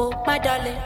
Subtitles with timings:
[0.00, 0.78] Oh, my darling.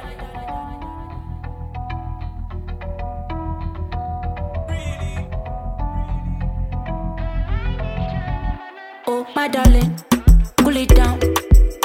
[9.07, 9.95] Oh, my darling.
[10.57, 11.21] Cool it down.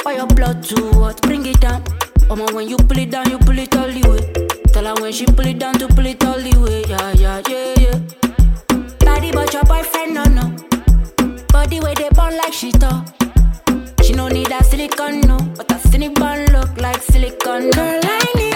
[0.04, 1.20] Why your blood too hot?
[1.20, 1.84] Bring it down.
[2.30, 4.48] Oh, man, when you pull it down, you pull it all the way.
[4.72, 6.84] Tell her when she pull it down to pull it all the way.
[6.88, 9.04] Yeah, yeah, yeah, yeah.
[9.04, 10.56] Body, but your boyfriend, no, no.
[11.48, 13.17] Body where they burn like she talk.
[14.08, 15.36] She no need that silicone, no.
[15.54, 17.70] But that silicone look like silicone.
[17.72, 18.47] Girl, I need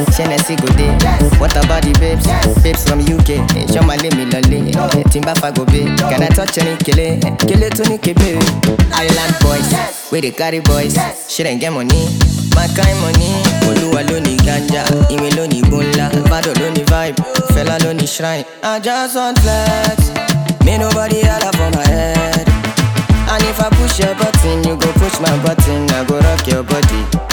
[0.00, 0.92] go day.
[1.38, 2.26] What about the babes?
[2.62, 3.40] Babes from UK,
[3.72, 4.72] show my me lolly.
[5.08, 7.18] Timba go be, can I touch any kele?
[7.48, 8.36] Kele to ni kebe.
[8.92, 10.96] Island boys, we the carry boys.
[11.28, 12.08] She ain't get money,
[12.54, 13.32] my kind money.
[13.68, 17.16] Oluwa ló ní ganja, ìwé ló ní gbóńlá, Bado ló ní vibe,
[17.54, 18.44] Fela ló ní shrine.
[18.62, 20.10] I just want flex,
[20.64, 22.48] me nobody holla for my head.
[23.28, 26.62] And if I push your button, you go push my button, I go rock your
[26.62, 27.25] body.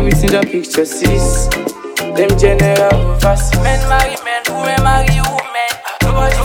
[0.00, 1.48] Them see everything the picture sees.
[2.16, 3.52] Them general overseas.
[3.60, 5.70] Men marry men, women marry women.
[6.00, 6.36] Nobody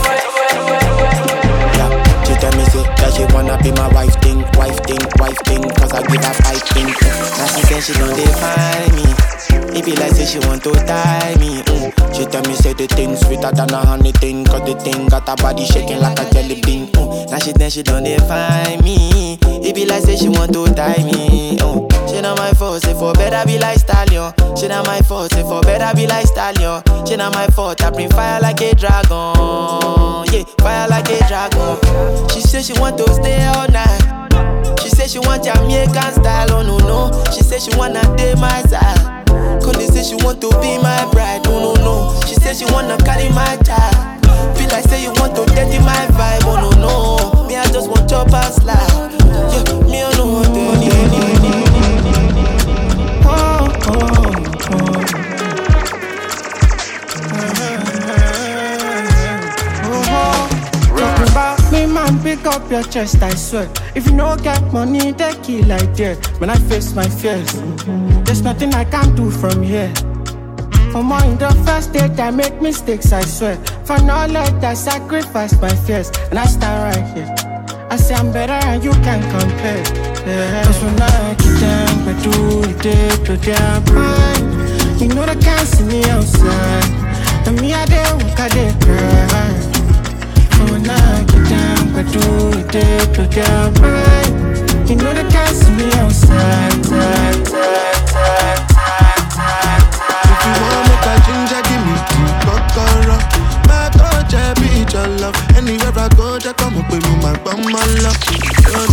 [1.72, 1.88] Yeah,
[2.24, 5.62] she tell me say that she wanna be my wife thing, wife thing, wife thing,
[5.72, 6.92] cause I give her five thing.
[6.92, 9.35] Now she say she know they find me.
[9.50, 11.62] It be like say she want to tie me.
[11.62, 12.14] Mm.
[12.14, 15.28] She tell me say the thing sweeter than a honey thing, cause the thing got
[15.28, 16.88] her body shaking like a jelly bean.
[16.92, 17.30] Mm.
[17.30, 19.38] Now she then she don't they find me.
[19.42, 21.56] It be like say she want to tie me.
[21.58, 22.08] Mm.
[22.08, 24.32] She not my fault, say for better be like stallion.
[24.56, 26.82] She not my fault, say for better be like stallion.
[27.06, 30.24] She not my fault, I bring fire like a dragon.
[30.32, 32.28] Yeah, fire like a dragon.
[32.30, 34.80] She say she want to stay all night.
[34.80, 37.24] She say she want Jamaican style, oh no no.
[37.32, 39.25] She say she wanna date my side.
[39.62, 42.20] Cause say she want to be my bride, no, no no.
[42.26, 43.94] She say she wanna carry my child.
[44.56, 47.46] Feel like say you want to dirty my vibe, oh no no.
[47.48, 49.12] Me I just want chop and slide.
[49.52, 50.52] Yeah, me I don't want to.
[50.52, 51.25] Oh,
[62.10, 63.68] man, pick up your chest, I swear.
[63.94, 66.18] If you no get money, they kill like that.
[66.38, 67.52] When I face my fears,
[68.24, 69.92] there's nothing I can do from here.
[70.92, 73.56] For more in the first date, I make mistakes, I swear.
[73.84, 77.34] For knowledge, I sacrifice my fears, and I stand right here.
[77.90, 79.84] I say I'm better and you can compare.
[80.26, 80.64] Yeah.
[80.64, 85.00] Cause when I get down, I do it to their mind.
[85.00, 87.46] You know they can't see me outside.
[87.46, 87.86] And me, I
[94.88, 95.90] You know can't me
[100.22, 100.86] If you want
[101.66, 101.94] give me
[102.46, 103.18] the.
[103.66, 105.34] My I your love.
[105.56, 107.34] Anywhere I go, just come with me, my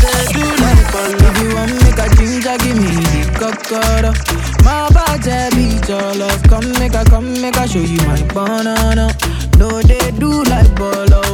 [0.01, 1.05] they do like for.
[1.13, 2.07] If you want make a
[2.57, 4.11] give me the kokoro.
[4.63, 5.53] My body
[5.87, 6.41] your love.
[6.43, 9.13] Come make a, come make a show you my banana.
[9.59, 11.32] No, they do like bolo.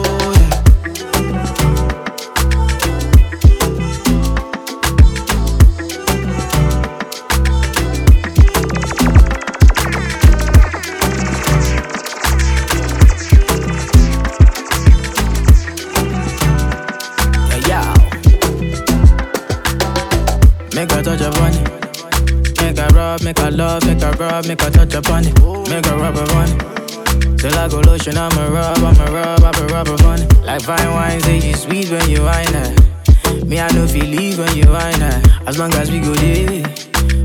[23.30, 25.40] Make a a love, make a rub, make a touch upon it.
[25.70, 27.38] Make a rub upon it.
[27.38, 30.28] Till I go lotion, I'ma rub, I'ma rub, I'ma rub upon.
[30.44, 33.46] Like fine wine, say you sweet when you wine it.
[33.46, 35.28] Me, I know feel leave when you wine it.
[35.46, 36.64] As long as we go there,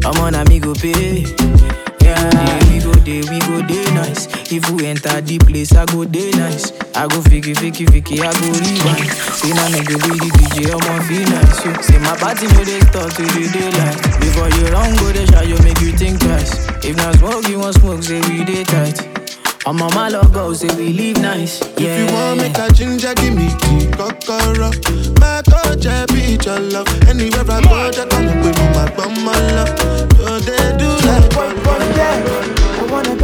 [0.04, 1.24] I'm on a me go pay.
[2.14, 4.26] Yeah, we go there, we go there nice.
[4.52, 6.72] If we enter the place, I go there nice.
[6.94, 9.11] I go fiki, fiki, fiki, I go rewind.
[9.34, 11.58] Say now me go be the DJ, I'ma feel nice.
[11.62, 13.99] So, say my party no they start till the daylight.
[14.20, 16.55] Before you run, go they shot you make you think twice.
[16.84, 19.00] If not smoke, you want smoke, say we dey tight.
[19.66, 21.61] I'm on my love go, say we live nice.
[21.81, 21.88] Yeah.
[21.88, 24.70] If you want make a ginger, give me the kokoro.
[25.19, 26.87] My coach, I beat your love.
[27.08, 29.72] Anywhere I go, just come with my bum, my love.
[30.20, 31.63] So they do like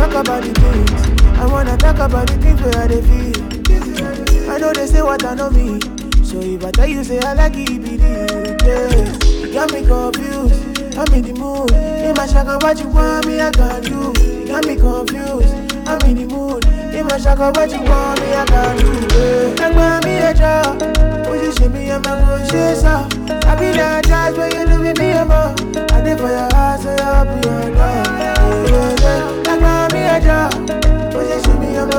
[0.00, 1.38] talk about the things.
[1.38, 4.50] I wanna talk about the things where they feel.
[4.50, 5.78] I know they say what I know me.
[6.24, 9.46] So if I tell you, say I like it, be the yeah.
[9.46, 10.56] You got me confused.
[10.96, 11.72] I'm in the mood.
[11.72, 14.12] In my shaka, what you want me, I can do.
[14.24, 15.52] You got me confused.
[15.86, 16.64] I'm in the mood.
[16.94, 18.90] In my shaka, what you want me, I can do.
[19.12, 19.68] Yeah.
[19.68, 20.80] Like mommy, a job.
[21.28, 23.04] Position me, I'm a good chaser.
[23.46, 25.52] I be that judge when you do me, I'm a.
[25.92, 28.06] I did for your heart, so I'll be your dog.
[28.16, 29.49] Yeah, yeah, yeah.
[31.60, 31.94] Me, I'm a.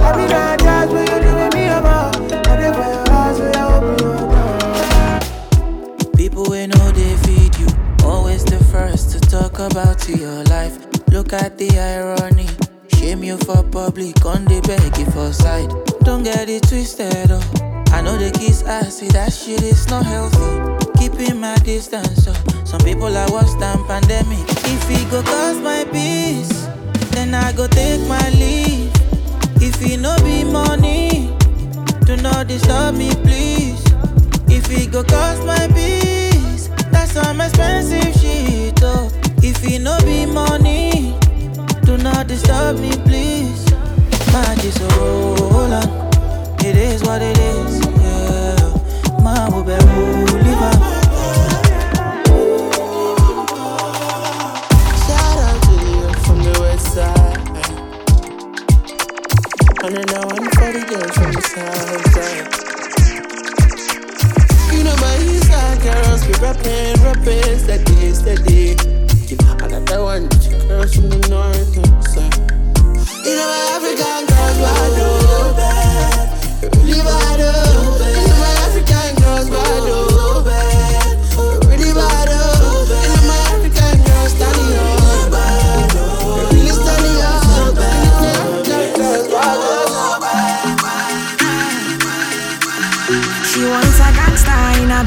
[0.00, 1.84] I be that judge when you me, I'm.
[1.84, 1.90] I
[2.72, 4.18] for your so I'll your
[6.02, 6.16] dog.
[6.16, 7.66] People we know they feed you.
[8.04, 10.78] Always the first to talk about your life.
[11.08, 12.46] Look at the irony.
[12.94, 15.72] Shame you for public, on the beg you for side.
[16.04, 17.42] Don't get it twisted, oh.
[17.90, 20.60] I know the kiss ass, see that shit is not healthy.
[20.98, 22.34] Keeping my distance, oh.
[22.64, 24.46] Some people are worse than pandemic.
[24.48, 26.67] If it go cause my peace,
[27.12, 28.90] then I go take my leave.
[29.60, 31.34] If it no be money,
[32.04, 33.82] do not disturb me, please.
[34.48, 39.10] If it go cost my peace, that's some expensive shit, oh.
[39.42, 41.16] If it no be money,
[41.84, 43.64] do not disturb me, please.
[44.32, 46.08] Man, just roll on.
[46.60, 49.22] It is what it is, yeah.
[49.22, 50.27] Man, will be oh.
[59.80, 60.28] Then now
[60.58, 62.50] for the girls from the south side.
[64.74, 68.74] You know my east side girls be rapping, rapping, steady, steady.
[69.86, 70.28] That one
[70.68, 72.36] girls from the north side.
[73.24, 76.26] You know my African girls bad oh, bad,
[76.84, 77.67] really bad oh.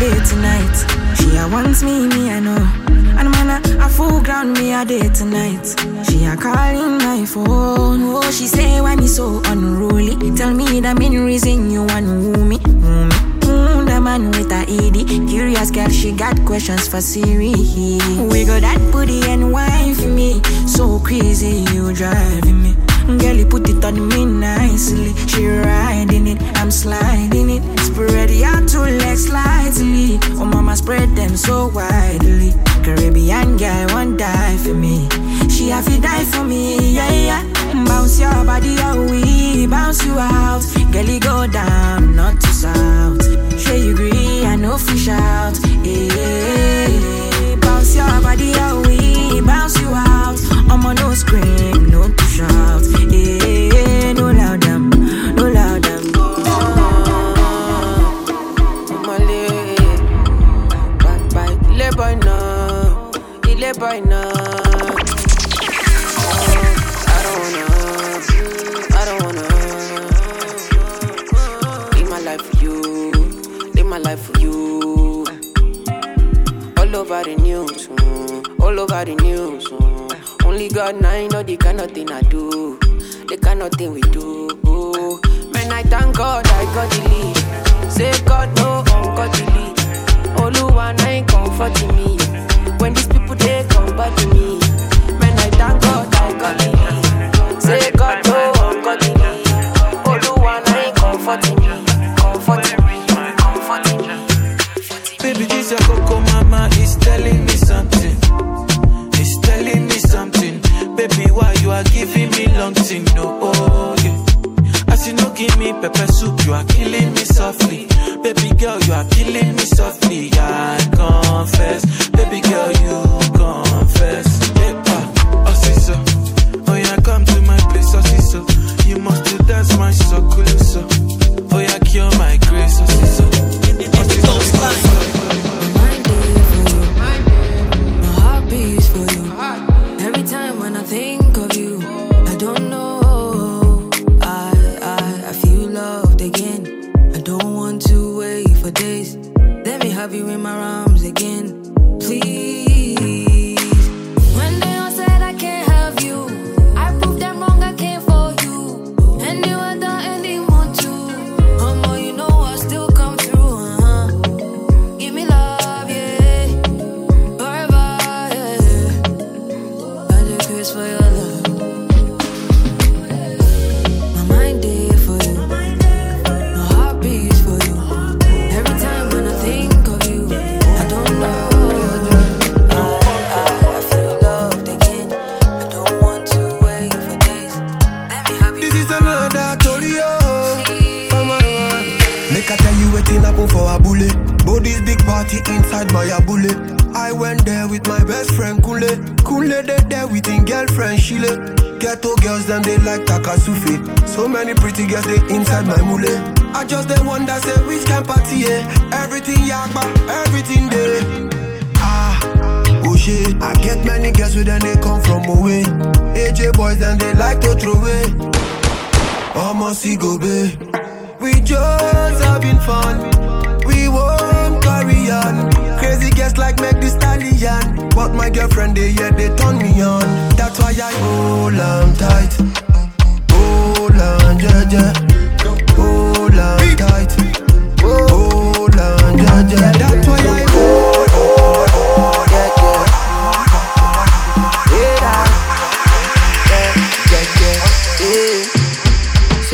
[0.09, 0.75] Tonight.
[1.15, 2.57] She a wants me, me I know.
[3.19, 5.75] And man, a, a full ground me a day tonight.
[6.09, 8.01] She a calling my phone.
[8.03, 10.15] Oh, she say why me so unruly.
[10.35, 12.57] Tell me the main reason you want woo me.
[12.65, 13.15] Woo me.
[13.41, 15.29] Mm, the man with a ED.
[15.29, 17.51] Curious girl, she got questions for Siri.
[17.51, 20.41] We got that booty and wine for me.
[20.65, 22.90] So crazy, you driving me.
[23.17, 25.13] Girl, you put it on me nicely.
[25.27, 27.79] She riding it, I'm sliding it.
[27.79, 30.19] Spread your two legs slightly.
[30.39, 32.53] Oh, mama, spread them so widely.
[32.83, 35.07] Caribbean girl won't die for me.
[35.49, 37.43] She have to die for me, yeah, yeah.
[37.85, 40.63] Bounce your body, oh, we bounce you out.
[40.91, 43.23] Girl, you go down, not to south.
[43.59, 45.59] Sure you agree, I know fish out.
[45.83, 50.39] Yeah, bounce your body, oh, we bounce you out.
[50.69, 53.00] I'm on no scream, no push out.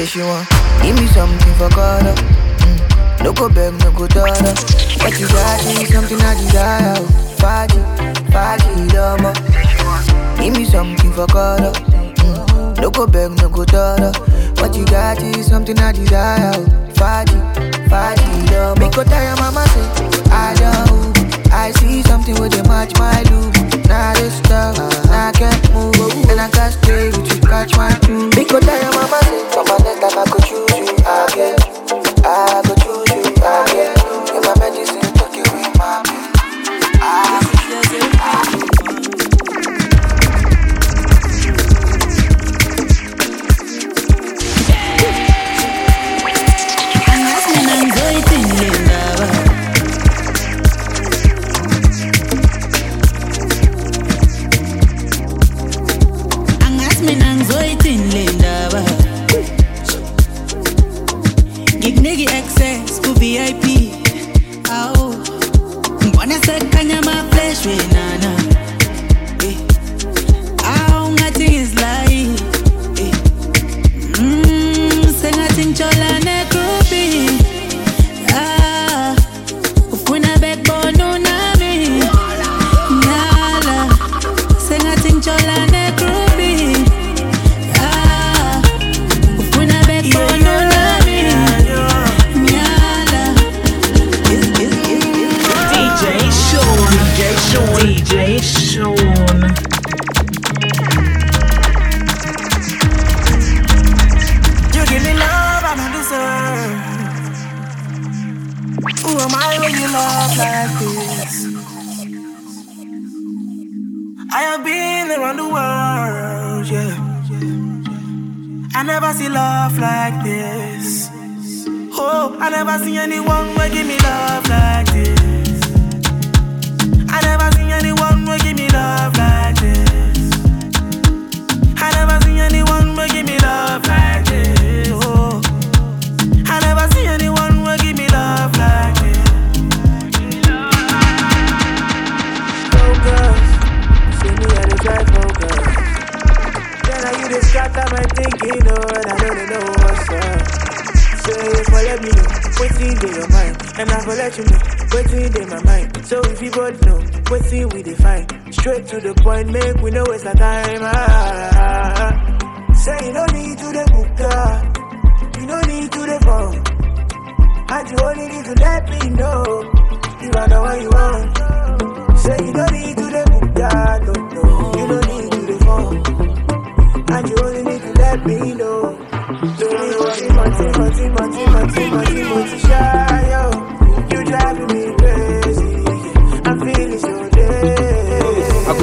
[0.07, 0.47] she want.
[0.81, 2.13] Give me something for Carter.
[2.15, 3.23] Mm.
[3.23, 4.53] No go beg, no go daughter.
[5.03, 6.95] What you got is something I desire.
[7.37, 7.79] Fadi,
[8.31, 9.33] Fadi, Dama.
[10.41, 11.71] Give me something for Carter.
[11.73, 12.81] Mm.
[12.81, 14.11] No go beg, no go daughter.
[14.61, 16.51] What you got is something I desire.
[16.93, 17.37] Fadi,
[17.89, 18.79] Fadi, Dama.
[18.79, 21.16] Make go tire, mama say, I don't.
[21.51, 23.53] I see something with they match my look.
[23.87, 25.95] Now this stuff, now I can't move.
[26.29, 28.29] And I can't stay with you, catch my crew.
[28.31, 31.57] Because I am mama say, from my next time I could choose you again.
[32.23, 33.95] I could choose you again.
[34.35, 36.31] In my medicine, took you in my bed.
[36.99, 38.46] I could choose you again.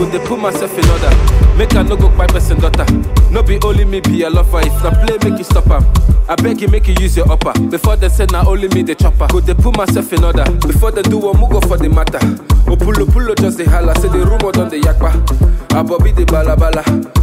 [0.04, 1.10] Go dey put myself in order.
[1.56, 2.84] Make I no go kpai person daughter.
[3.30, 4.60] No be only me be a lover.
[4.60, 5.84] If na play, make you stop am.
[6.28, 7.52] I beg you, make you use your upper.
[7.68, 9.28] Before they say na only me the chopper.
[9.28, 10.44] Go dey put myself in order.
[10.66, 12.18] Before they do one, go for the matter.
[12.70, 13.94] Opulo pulo just the holla.
[14.00, 15.12] Say the rumor done the yakpa.
[15.68, 16.82] Abobi the balabala.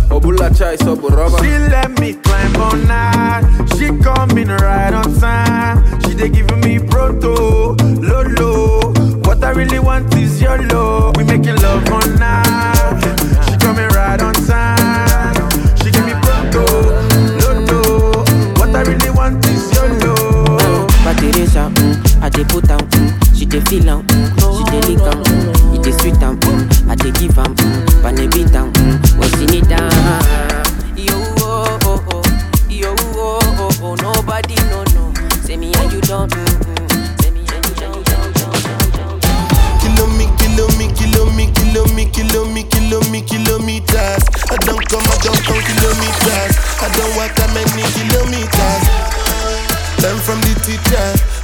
[0.09, 1.37] Obula chai so rubber.
[1.43, 3.67] She let me climb on night.
[3.77, 6.01] She coming right on time.
[6.01, 8.80] She they giving me proto, lolo.
[9.51, 11.17] I really want is your love.
[11.17, 13.01] We making love on night.
[13.49, 15.49] She coming right on time.
[15.75, 16.63] She give me proto,
[17.43, 18.23] lolo.
[18.55, 20.87] What I really want is your love.
[21.03, 25.19] But Teresa, mm, I dey put mm, she dey feel mm, she dey lick am,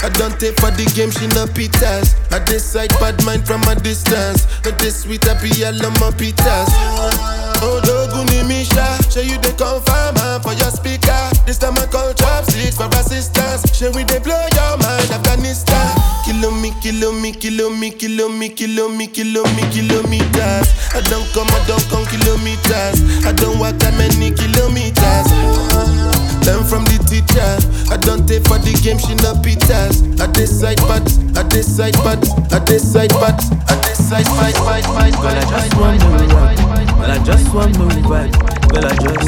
[0.07, 2.15] I don't take for the game, she no pitas.
[2.31, 4.47] I decide bad mind from a distance.
[4.63, 6.71] Not this sweet, I be all on my pitas.
[7.59, 11.11] Oh, Doguni Misha, show you the confirm for your speaker.
[11.45, 13.67] This time I call chopsticks for assistance.
[13.75, 16.06] Show we they blow your mind, Afghanistan.
[16.27, 20.67] Kilo me, kilo me, kilo me, kilo me, kilo me, kilo me, kilometers.
[20.93, 22.99] I don't come, I don't come kilometers.
[23.25, 25.31] I don't walk that many kilometers.
[26.43, 27.47] Learn from the teacher.
[27.87, 30.03] I don't take for the game, she no pitas.
[30.19, 31.07] I decide but,
[31.39, 32.19] I decide but,
[32.51, 33.39] I decide but,
[33.71, 36.87] I decide fight, fight, fight, fight, just fight, want fight, to fight, ride.
[36.91, 38.33] Girl, I just want to ride.
[38.67, 39.27] Girl, I just,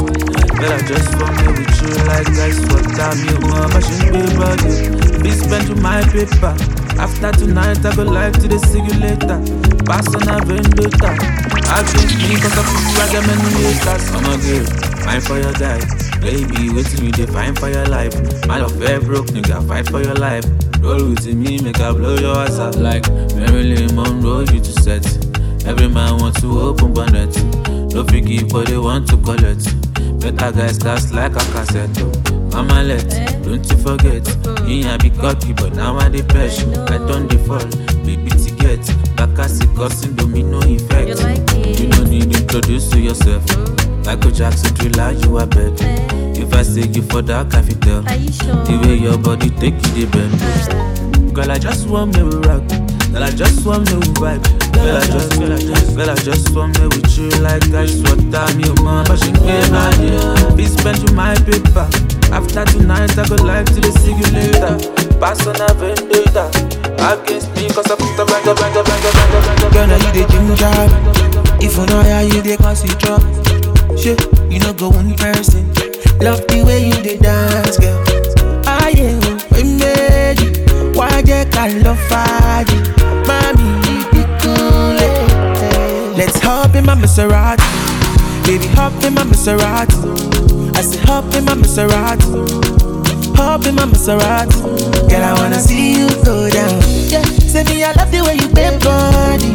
[0.52, 3.10] girl, I just want to with you like ice water.
[3.24, 5.22] Me want machine body.
[5.22, 6.52] Be spent to my paper.
[7.00, 8.92] After tonight, I go live to the see you.
[9.88, 11.16] Pass on a vendetta.
[11.72, 14.04] Against me, cause of you, I got many haters.
[14.12, 14.66] I'm a girl,
[15.00, 15.80] fine for your guy.
[16.20, 18.12] Baby, waiting you define for your life.
[18.46, 20.44] My love very broke, nigga, fight for your life.
[20.80, 25.29] Roll with me, make I blow your ass out like Marilyn Monroe, you to set.
[25.70, 27.32] Every man wants to open bonnet.
[27.94, 29.64] No figgy, but they want to collect.
[30.20, 31.96] Better guys cast like a cassette.
[32.02, 32.40] oh.
[32.52, 33.08] Mama let,
[33.44, 34.26] don't you forget.
[34.66, 36.68] Me I be cocky, but now I the pressure.
[36.92, 37.70] I don't default,
[38.04, 38.82] baby to get.
[39.16, 41.20] Back as it causing domino effect.
[41.78, 43.46] You don't need to introduce to yourself.
[44.04, 45.78] Michael Jackson thriller, you are bed.
[46.36, 48.02] If I say you for that, I fit tell.
[48.02, 51.32] The way your body take you, the bend.
[51.32, 52.89] Girl, I just want me to rock.
[53.10, 54.42] Girl, I just want me to vibe.
[54.72, 57.98] Girl, I just, girl, I just, girl, I just want me with you like ice
[58.06, 58.46] water.
[58.54, 61.90] Me, oh, man, but she can't hide Be spent to my paper.
[62.30, 64.78] After tonight, I go live to the see you later.
[65.18, 66.46] Pass on a vendetta.
[67.02, 70.10] Against me, cause I put the bang, bang, bang, bang, bang, bang, Girl, now you
[70.14, 70.70] the ginger.
[71.58, 73.18] If you know how you the consider.
[73.98, 75.66] Shit, you know go one person.
[76.22, 77.98] Love the way you the dance, girl.
[78.66, 79.18] I am
[79.50, 80.92] we made you.
[80.94, 82.69] Why you can love fire?
[87.00, 87.64] Maserati.
[88.44, 90.76] Baby, hop in my Maserati.
[90.76, 92.28] I say hop in my Maserati.
[93.36, 94.60] Hop in my Maserati.
[95.08, 96.80] Girl, I wanna see you go down.
[97.08, 99.50] Yeah, say me I love the way you bend body.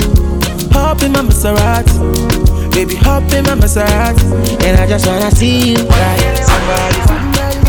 [0.73, 2.73] Hop in my Maserati.
[2.73, 4.25] Baby, hop in my Maserati.
[4.65, 6.45] And I just wanna see you ride.
[6.49, 6.99] Somebody,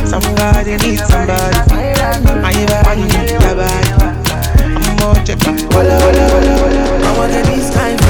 [0.09, 1.57] somebody needs somebody.
[2.43, 3.03] I your body.
[5.07, 5.39] I'm check
[5.71, 7.07] walla walla walla.
[7.07, 8.06] I want this kind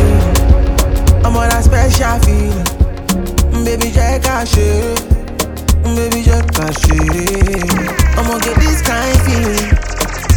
[1.36, 2.64] on that special feeling.
[3.52, 5.00] Mm, baby, check out shit.
[5.84, 7.70] Baby, check out shit.
[8.16, 9.72] I'm gonna get this kind feeling.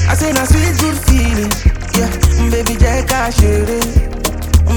[0.09, 1.51] I say na sweet good feeling.
[1.95, 2.09] Yeah,
[2.39, 3.67] mm, baby, check out shit.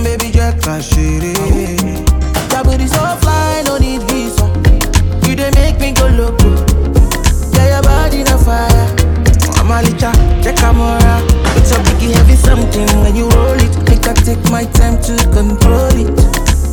[0.02, 1.22] Baby, check out shit.
[2.50, 4.46] That booty so fly, no need visa.
[5.28, 6.50] You dey make me go loco.
[7.56, 8.88] Yeah, your body na fire.
[9.58, 10.11] I'm a licha,
[10.42, 11.22] check camera.
[11.56, 13.72] It's a biggie heavy something when you roll it.
[14.06, 16.10] I take my time to control it.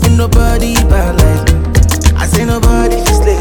[0.06, 2.16] Ain't nobody bad like me.
[2.18, 3.38] I say nobody slay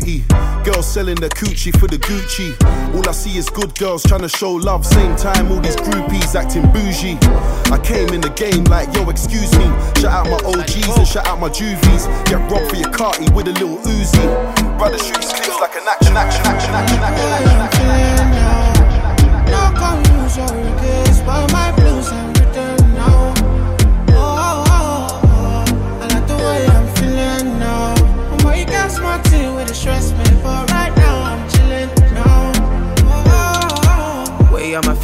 [0.00, 0.24] beauty.
[0.64, 2.54] Girls selling the coochie for the Gucci.
[2.94, 4.84] All I see is good girls trying to show love.
[4.84, 7.18] Same time, all these groupies acting bougie.
[7.72, 9.64] I came in the game like, yo, excuse me.
[10.00, 12.06] Shout out my OGs and shout out my juvies.
[12.28, 14.78] Get robbed for your carty with a little Uzi.
[14.78, 18.40] Brother shoots clips like an action, action, action, action, action, action, action.
[19.50, 22.19] No confusion, but my blues I'm written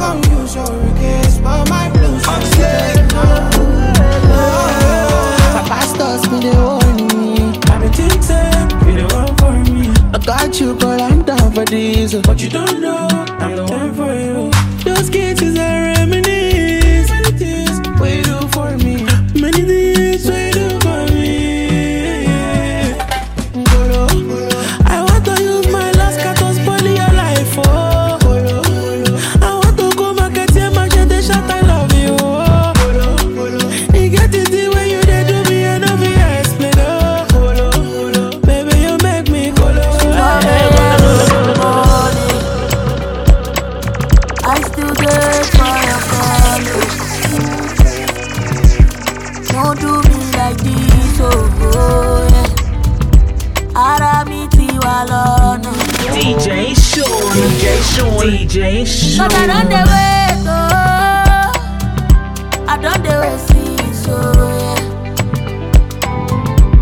[0.00, 2.40] No confusion, but my blues I'm
[5.52, 7.52] my pastors been they warning me.
[7.68, 9.92] I've been thinking, be the one for me.
[10.14, 12.14] I got you, girl, I'm down for this.
[12.14, 13.08] But you don't know,
[13.40, 14.50] I'm the one for you.
[14.84, 15.99] Those kisses are reminisce.
[58.20, 59.28] DJ Sean.
[59.28, 60.52] But I don't dey wait, oh.
[62.68, 64.12] I don't dey wait since, oh
[64.60, 64.80] yeah.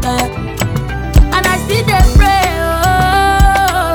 [0.02, 1.36] yeah.
[1.36, 3.94] And I still dey pray, oh.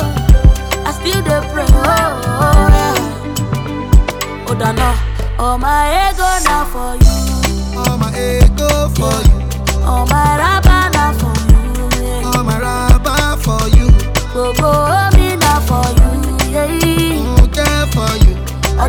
[0.85, 4.47] I still dey pray, oh yeah.
[4.47, 4.89] Oh, dano.
[5.37, 7.12] Oh, my ego na for you.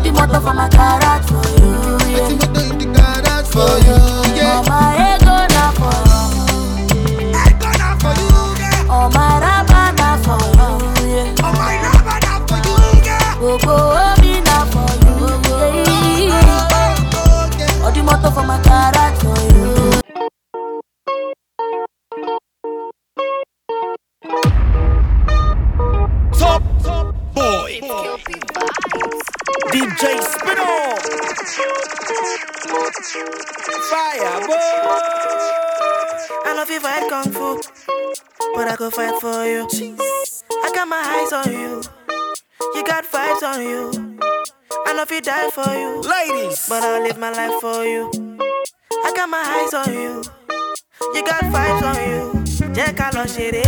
[0.05, 1.85] The motor for my garage for you.
[3.87, 4.24] Yeah.
[36.67, 37.61] If you fight kung fu,
[38.55, 39.67] but I go fight for you.
[40.63, 41.83] I got my eyes on you.
[42.73, 44.17] You got vibes on you.
[44.87, 48.09] I know if you die for you, ladies, but I'll live my life for you.
[49.05, 50.23] I got my eyes on you.
[51.13, 52.23] You got vibes on you.
[52.73, 53.65] Jẹ́ ká lọ ṣeré.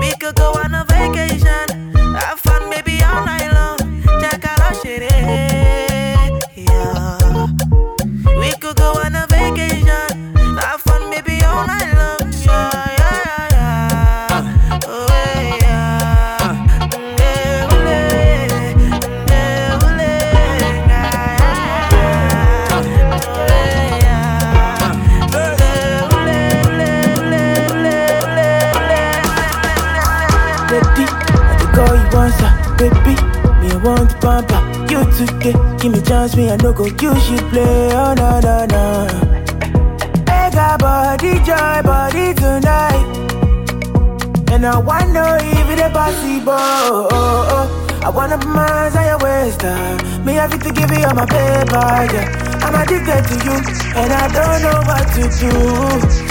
[0.00, 1.66] We could go on a vacation,
[2.18, 3.78] have fun maybe all night long.
[4.22, 5.14] Jẹ́ ká lọ ṣeré.
[6.56, 7.46] Yeah.
[8.40, 9.09] We could go on
[35.20, 35.44] 2K.
[35.52, 35.76] Eh?
[35.78, 37.92] Give me chance, me I no go you should play.
[37.92, 38.84] Oh no no no.
[40.28, 43.04] I got body joy, body tonight,
[44.52, 46.52] and I want no even the possible.
[46.56, 47.86] Oh, oh, oh.
[48.02, 50.24] I wanna put be mine, I waste time.
[50.24, 52.64] Me have to give you all my paper, yeah.
[52.64, 53.56] I'm addicted to you,
[54.00, 55.52] and I don't know what to do.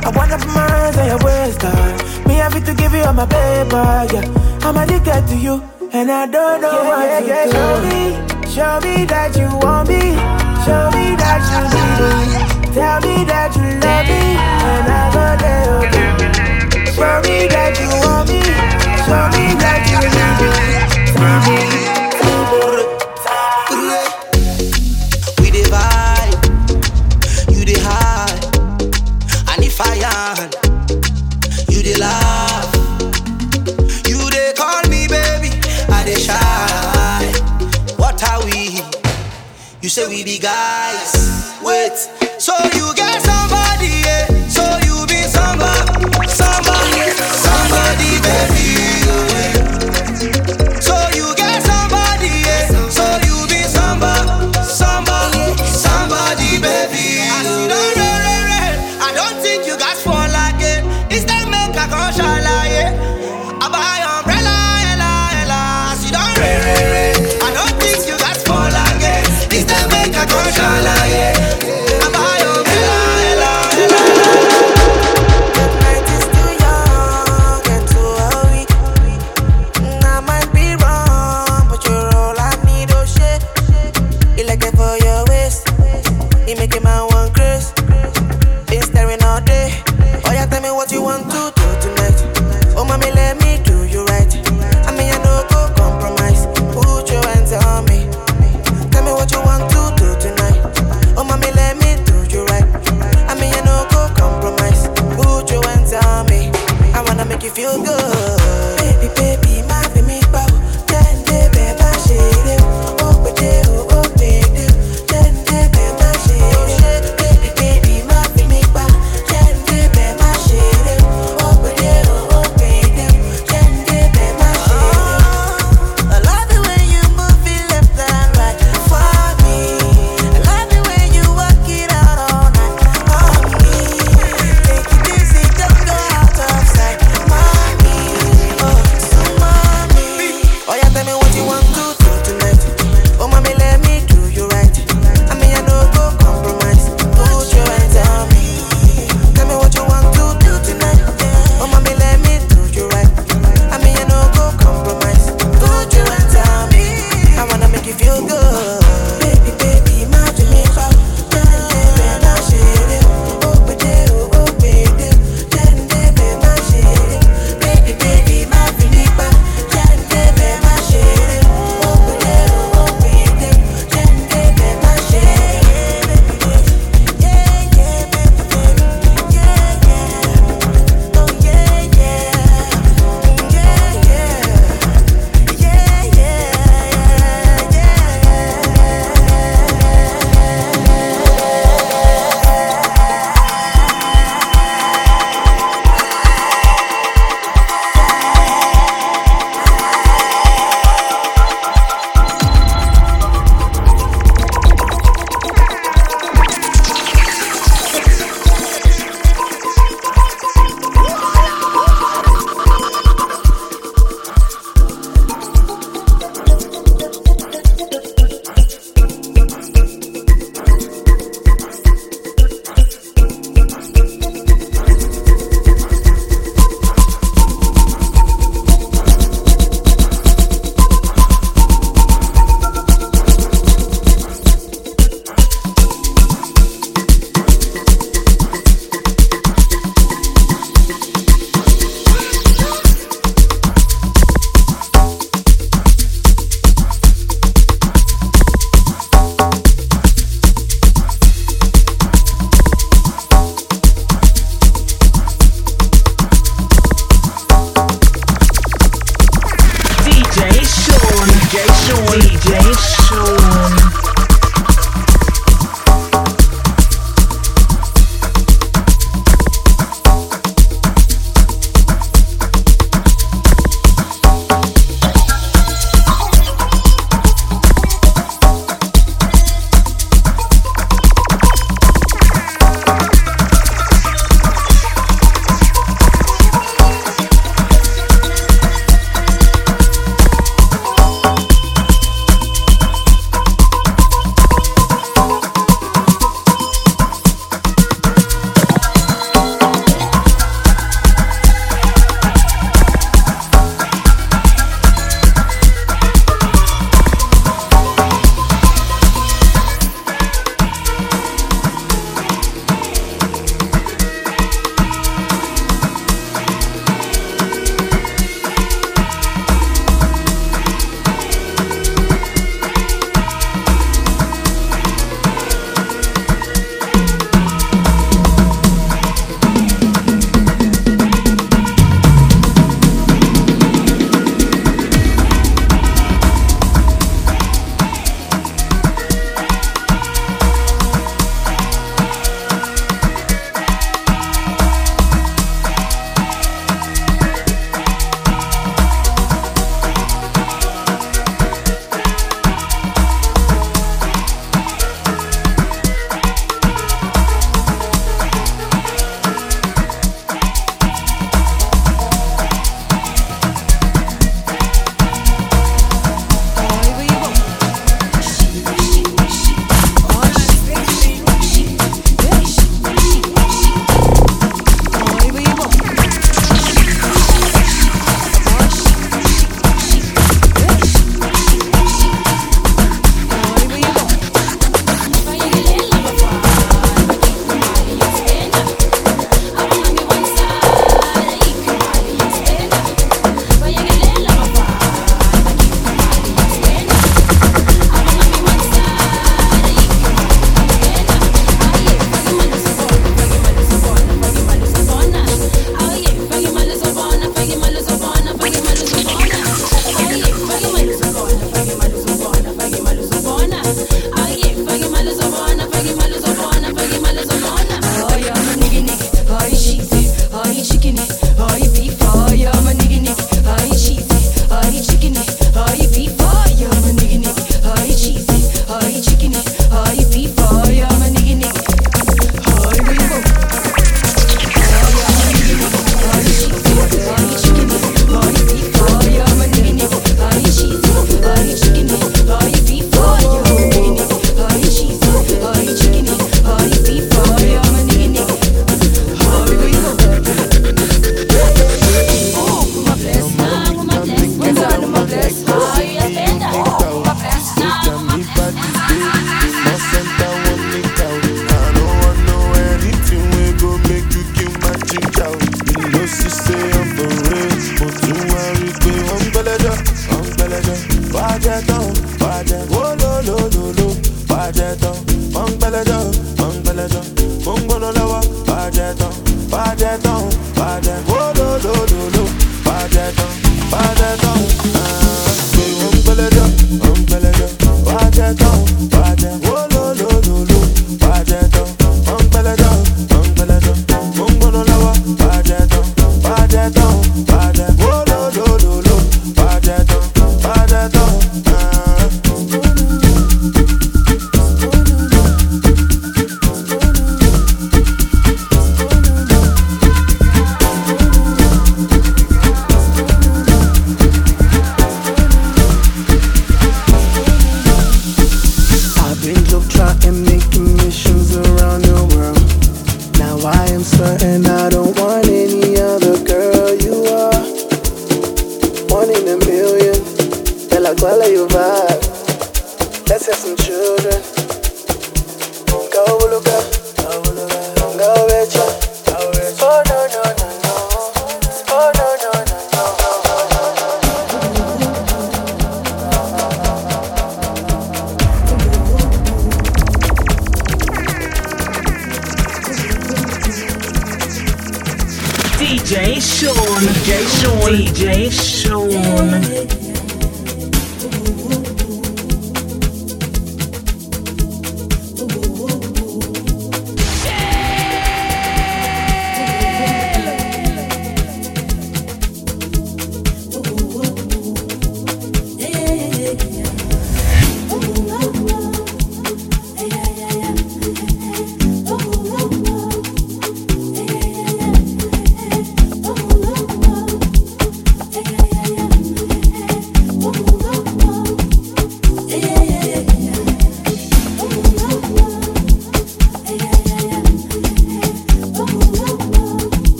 [0.00, 1.60] I wanna put my hands on your time.
[1.68, 2.28] Uh.
[2.28, 4.24] Me have to give you all my paper, yeah.
[4.66, 5.62] I'm addicted to you,
[5.92, 7.52] and I don't know yeah, what yeah, to yeah, do.
[7.52, 10.18] Shorty show me that you want me.
[10.66, 12.74] Show me that you need me.
[12.74, 14.22] Tell me that you love me,
[14.66, 16.10] and I go there, okay.
[16.92, 18.42] Show me that you want me.
[19.06, 20.50] Show me that you need me.
[21.20, 21.89] We
[39.90, 41.19] You say we be guys.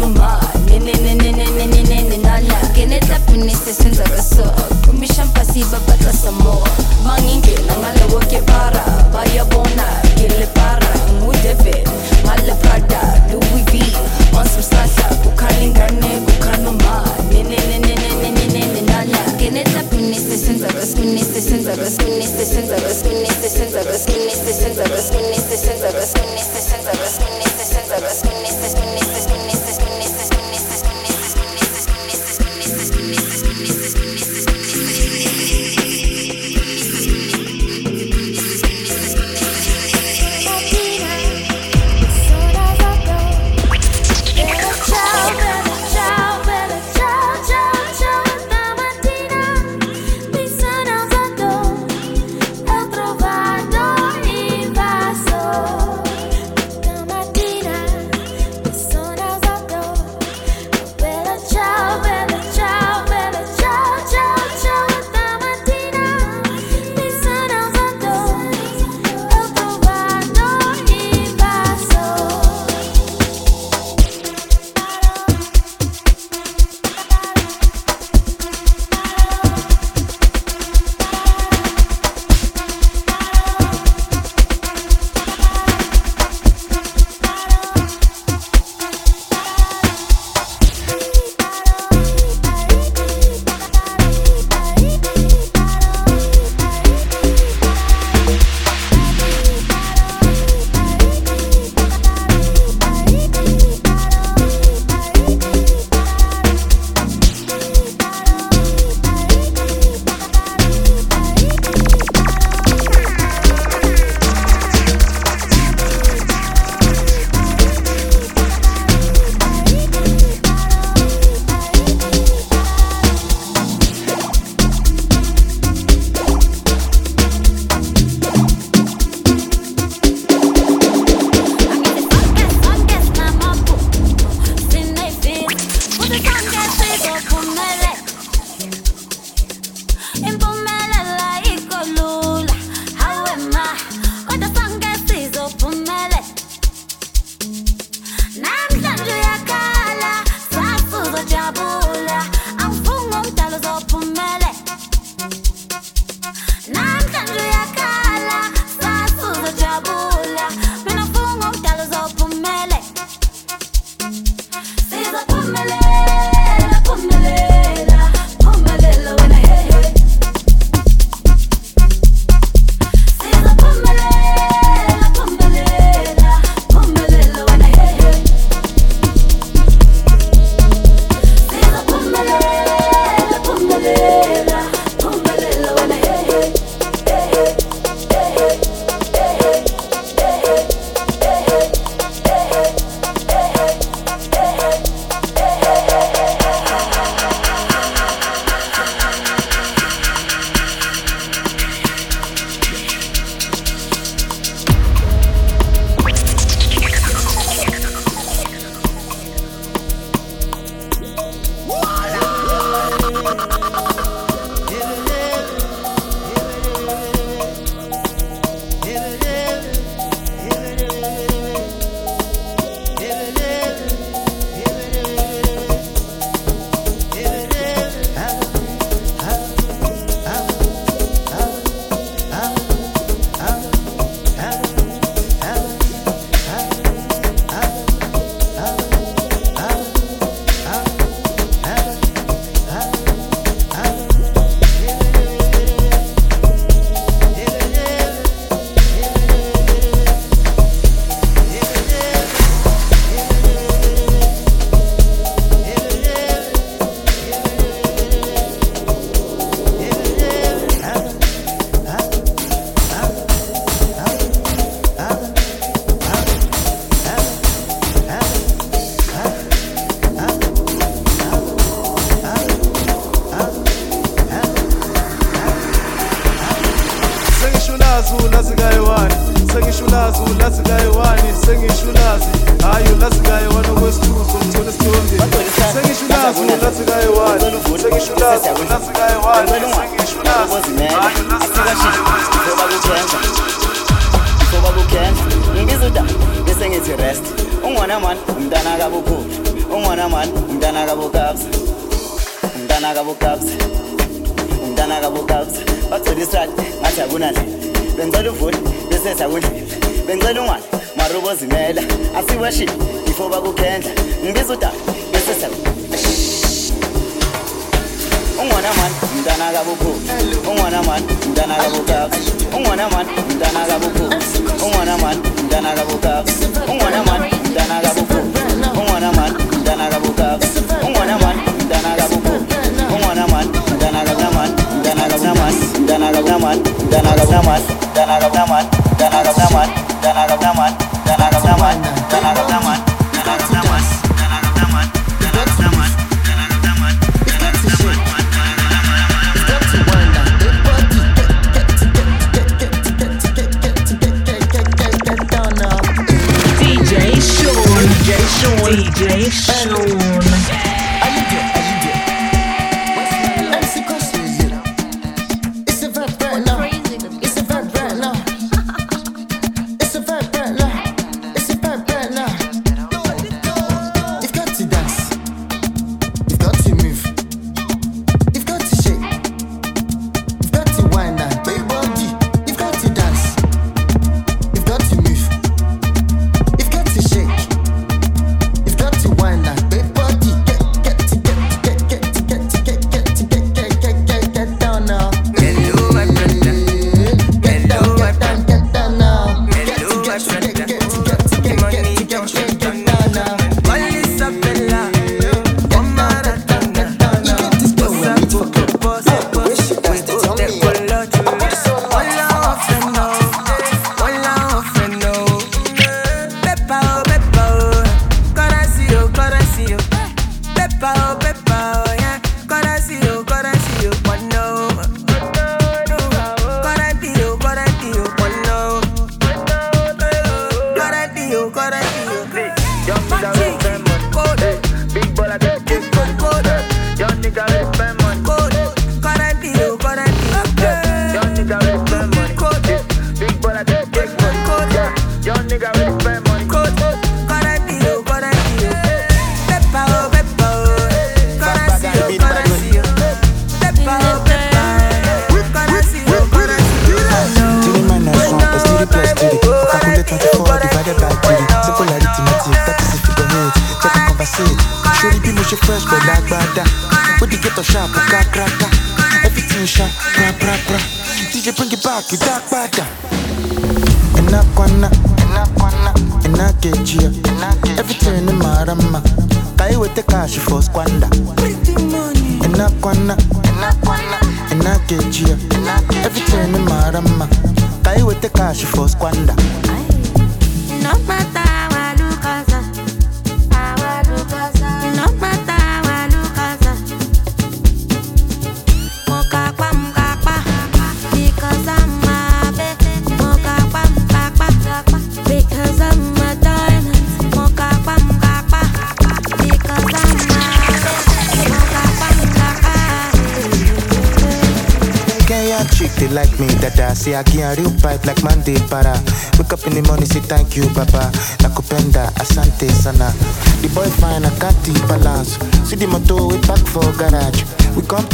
[0.00, 0.39] nunca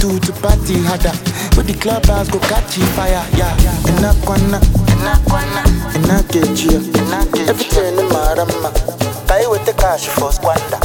[0.07, 1.15] two to party harder.
[1.55, 3.55] But the clubbers go catch fire, yeah.
[3.91, 4.61] And I wanna,
[4.93, 5.63] and I wanna,
[5.95, 7.49] and I get you, and I get you.
[7.49, 8.71] Everything in my rama,
[9.27, 10.81] buy with the cash for squander.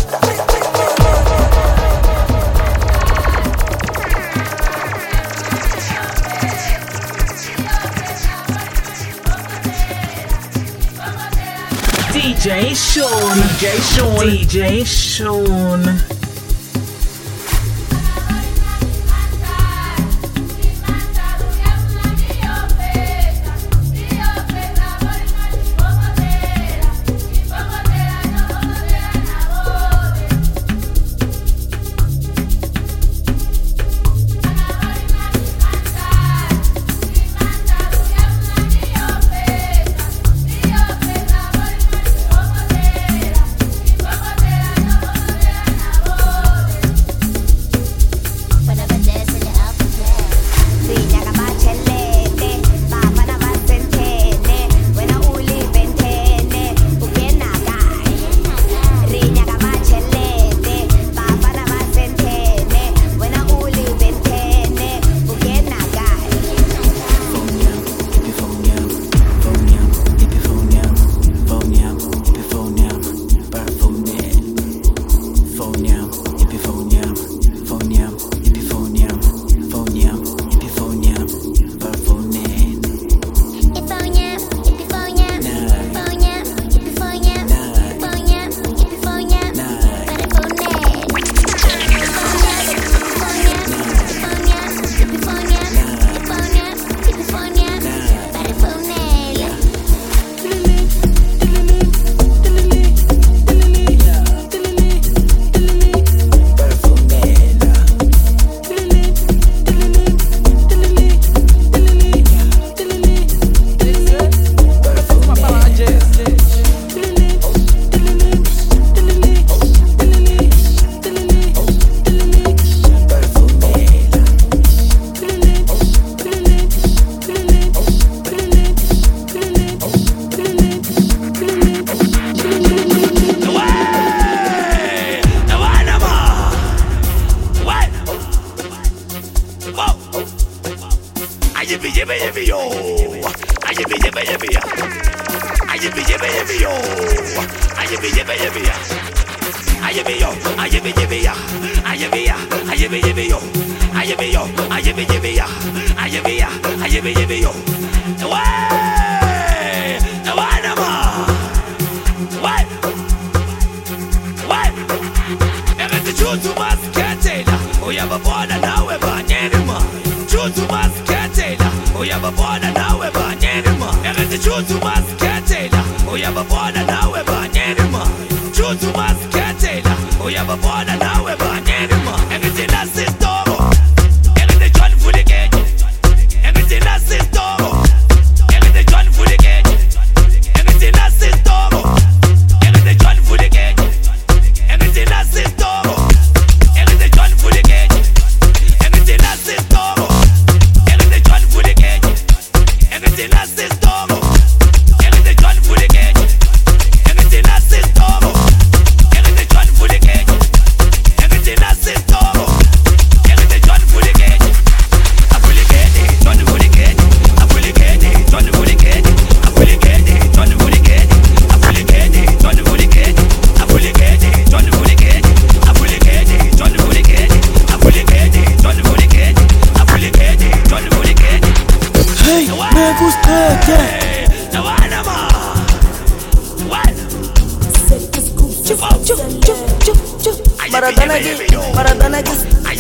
[12.11, 13.37] DJ Sean.
[13.37, 14.27] DJ Sean.
[14.27, 16.10] DJ Sean.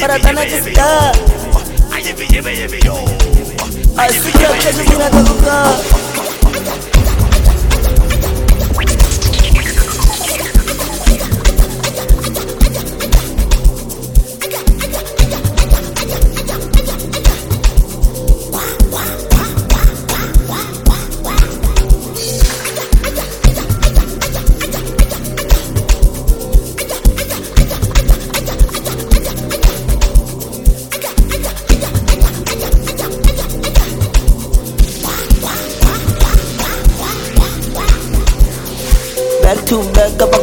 [0.01, 1.11] para estar na disputa.
[3.97, 6.20] As crianças a do vulcão.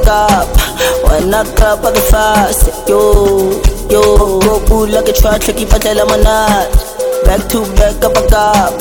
[0.09, 0.49] Cup.
[1.05, 2.89] When I clap I get fast.
[2.89, 3.61] Yo,
[3.93, 6.73] yo, go pull like a trash like if I tell I'm not.
[7.29, 8.73] Back to back up a cup.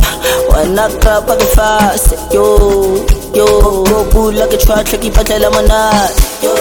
[0.48, 2.16] When I clap I get fast.
[2.32, 3.04] Yo,
[3.36, 6.16] yo, go pull like a trash like if I tell I'm not.
[6.40, 6.56] Yo,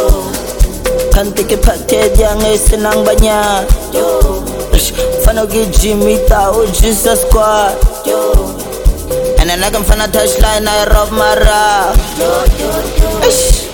[1.14, 3.62] can't take it back to young is nang banya.
[3.95, 4.43] Yo,
[5.23, 7.79] fano get Jimmy Tao Jesus squad.
[8.05, 8.35] Yo.
[9.39, 11.95] And then I can find a touchline, I rub my rap.
[13.23, 13.47] Ish.
[13.47, 13.66] Life ya guys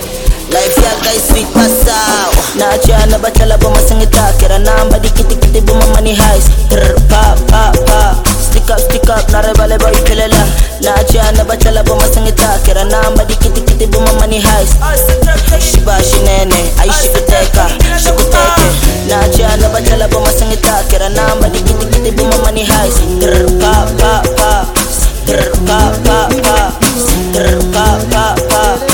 [0.52, 6.44] life yaka na pasao naachana bachala bomasangitakera namba dikitikiti bomamani highs.
[6.68, 9.40] Trrr, pa pa pa stick up stick up na
[9.92, 10.46] ipelela
[10.80, 14.70] naachana bachala bomasangitakera namba dikitikiti bomamani highs.
[15.58, 17.68] shiba shinene aishikuteka
[18.04, 18.66] shikuteke
[19.08, 24.66] naachana bachala bomasangitakera namba dikitikiti bomamani hais Trrr, pa pa pa
[25.26, 26.72] Trrr, pa pa pa
[27.72, 27.72] pa.
[27.72, 28.91] pa pa pa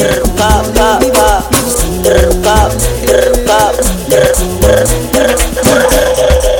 [0.00, 2.72] terkap kap terkap
[3.04, 3.72] terkap terkap
[5.12, 6.59] terkap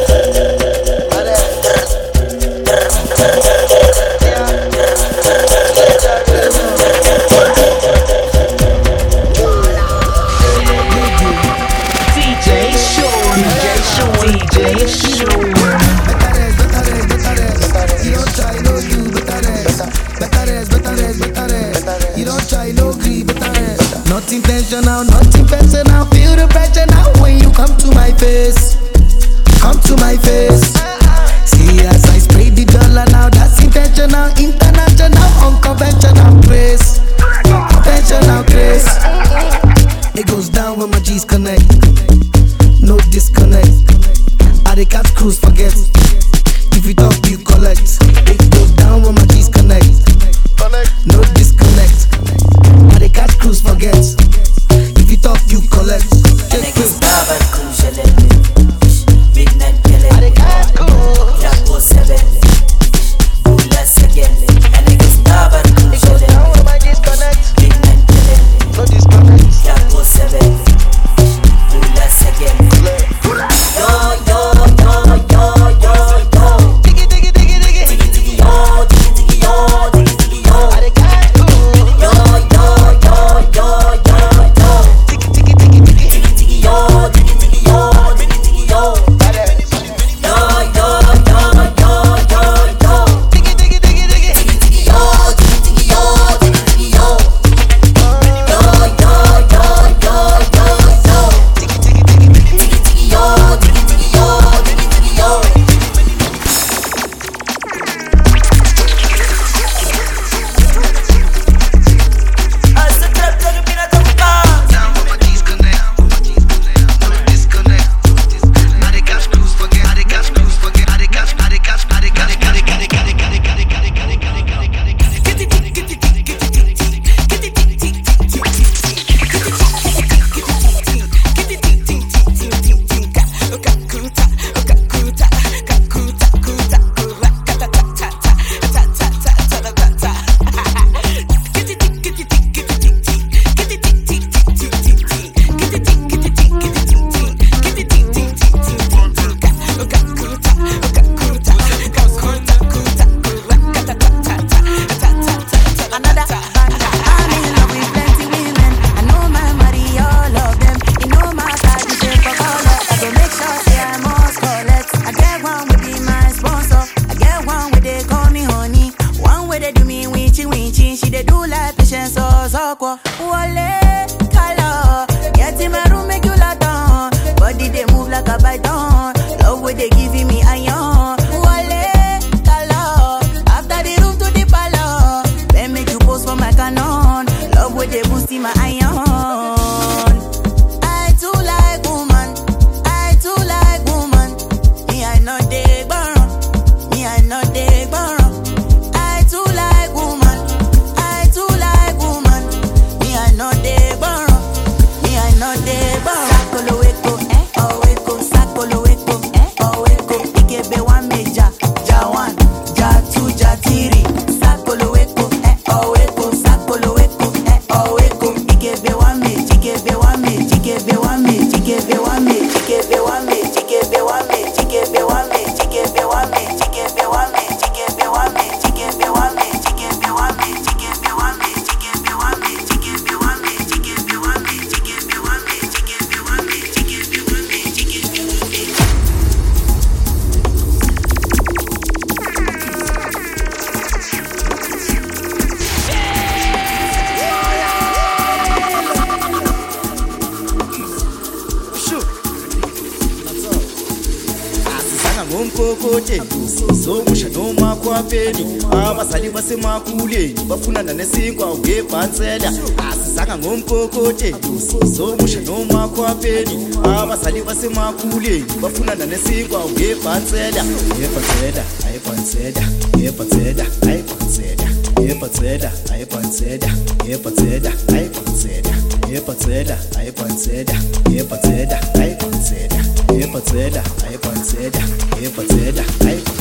[258.11, 262.53] emafeni abazali basemakuleni bafunana nesinkwa ngebhansela.
[262.91, 264.61] Asizanga ngomkokoteni
[264.97, 270.65] somusha nomakhwapeni abazali basemakuleni bafunana nesinkwa ngebhansela.
[270.65, 272.63] Ngebhansela ayibhansela
[272.97, 274.69] ngebhansela ayibhansela
[275.01, 276.71] ngebhansela ayibhansela
[277.05, 278.75] ngebhansela ayibhansela
[279.07, 280.75] ngebhansela ayibhansela
[281.09, 282.81] ngebhansela ayibhansela
[283.13, 284.83] ngebhansela ayibhansela
[285.17, 286.40] ngebhansela ayibhansela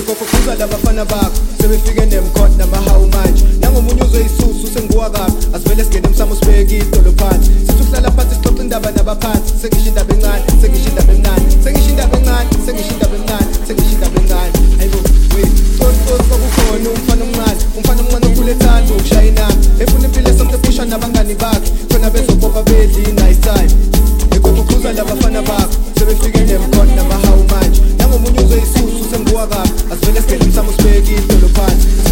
[0.00, 1.30] ngikokhuza labafana bakho
[1.60, 7.50] sebefike nemkhonto namahawu manje nangomunye uzoyisusu sengiwakabi asivele singene emsamo sibeke idolo phansi.
[7.66, 11.44] Sithi ukuhlala phansi sixoxe indaba nabaphansi sengisho indaba encane sengisho indaba encane.
[11.64, 14.52] Sengisho indaba encane sengisho indaba encane sengisho indaba encane.
[14.80, 14.98] Ayibo
[15.34, 15.52] wait.
[15.78, 17.60] Tosi kwakukhona umfana omncane.
[17.76, 21.70] Umfana omncane okulethanda ukushaya inami efuna impilo esonto ephusha nabangani bakhe.
[21.90, 23.72] Khona bezobopha bedli i-nice time.
[24.28, 29.70] Ngikokhuza labafana bakho sebefike nemkhonto namahawu manje nangomunye uzoyisusu sengiwakabi
[30.02, 32.09] Wenn das Geld im Samus mehr geht, Pillowpants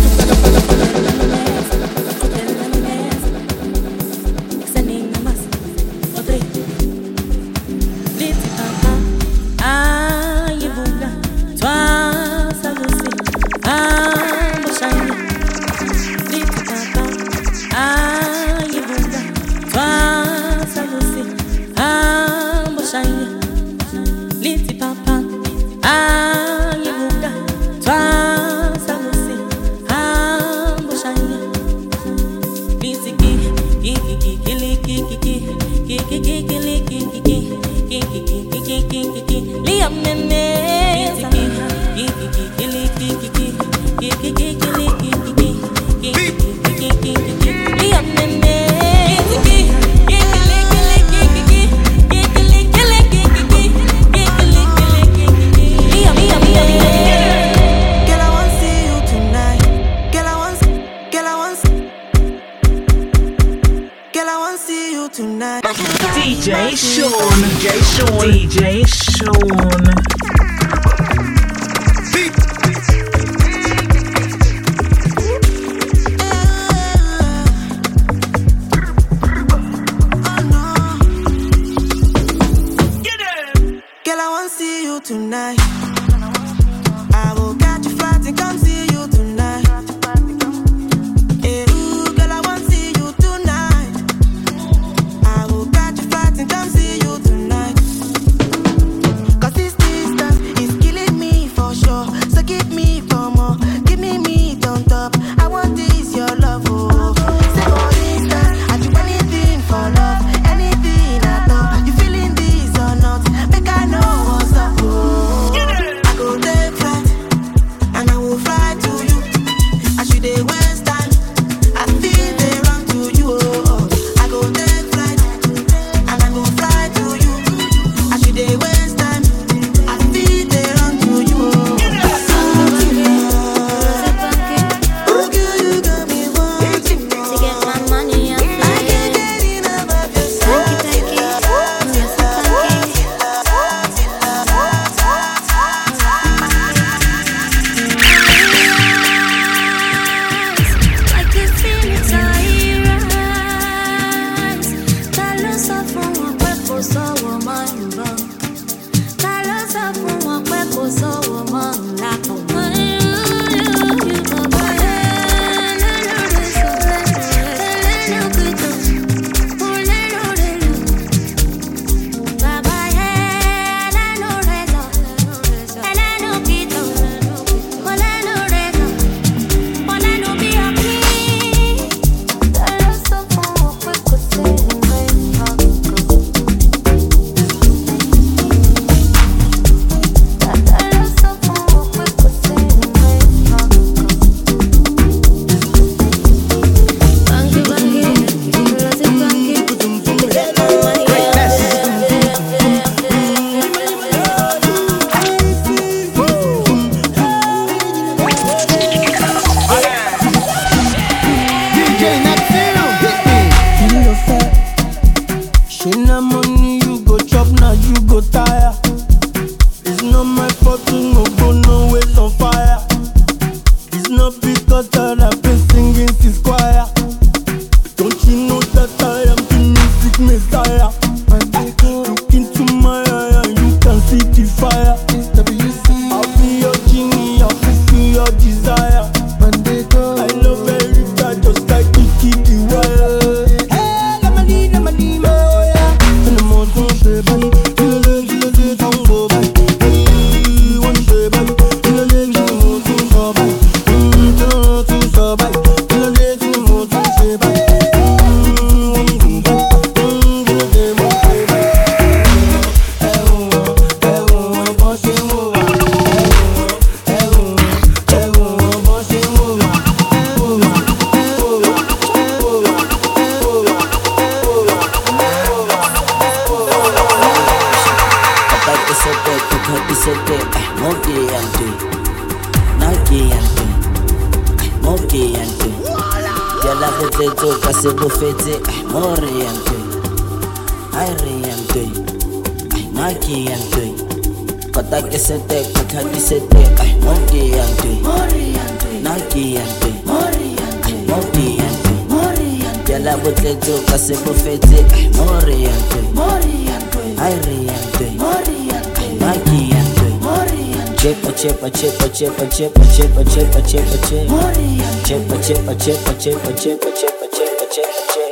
[316.49, 318.23] Oce, oce, oce, oce, oce.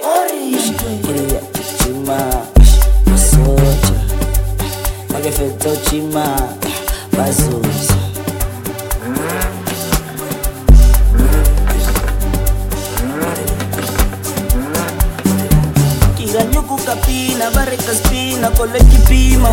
[1.08, 1.40] Iria,
[1.78, 2.18] chima
[3.14, 3.92] Soce
[5.12, 6.24] Mage feto chima
[7.12, 7.94] Bazuza
[16.16, 19.50] Kiranyuku kapina, barika caspina, kole kipima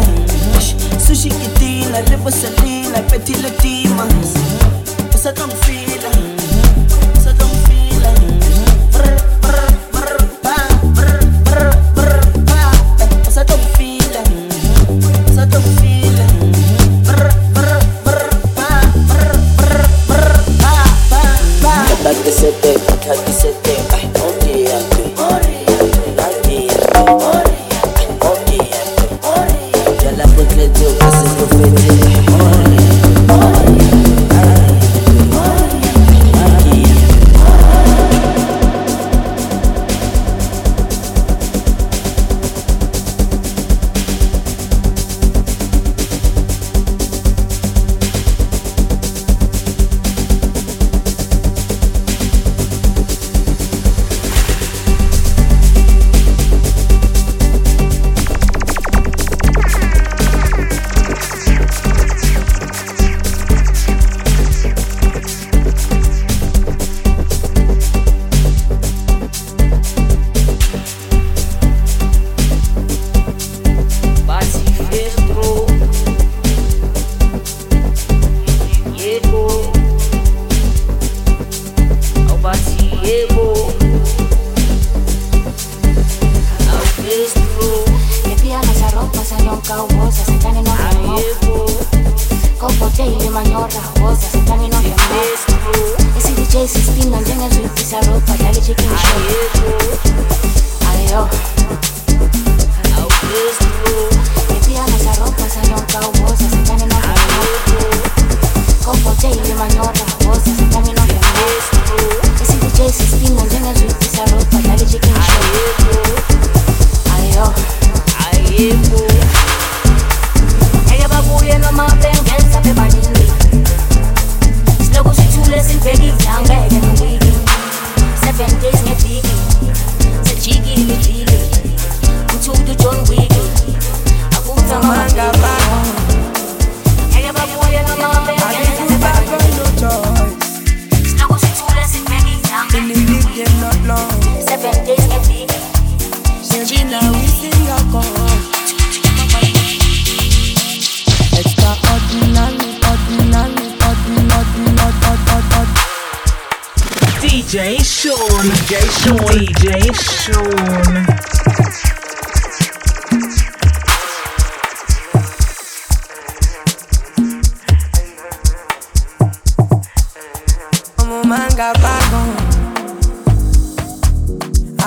[1.07, 4.07] Sushi kitina, rebo salina, petile tima
[5.23, 5.82] să kang fi.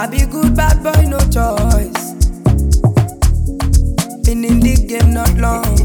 [0.06, 2.12] I be good bad boy, no choice.
[4.24, 5.76] Been in the game not long.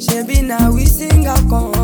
[0.00, 1.79] She be now we sing a con.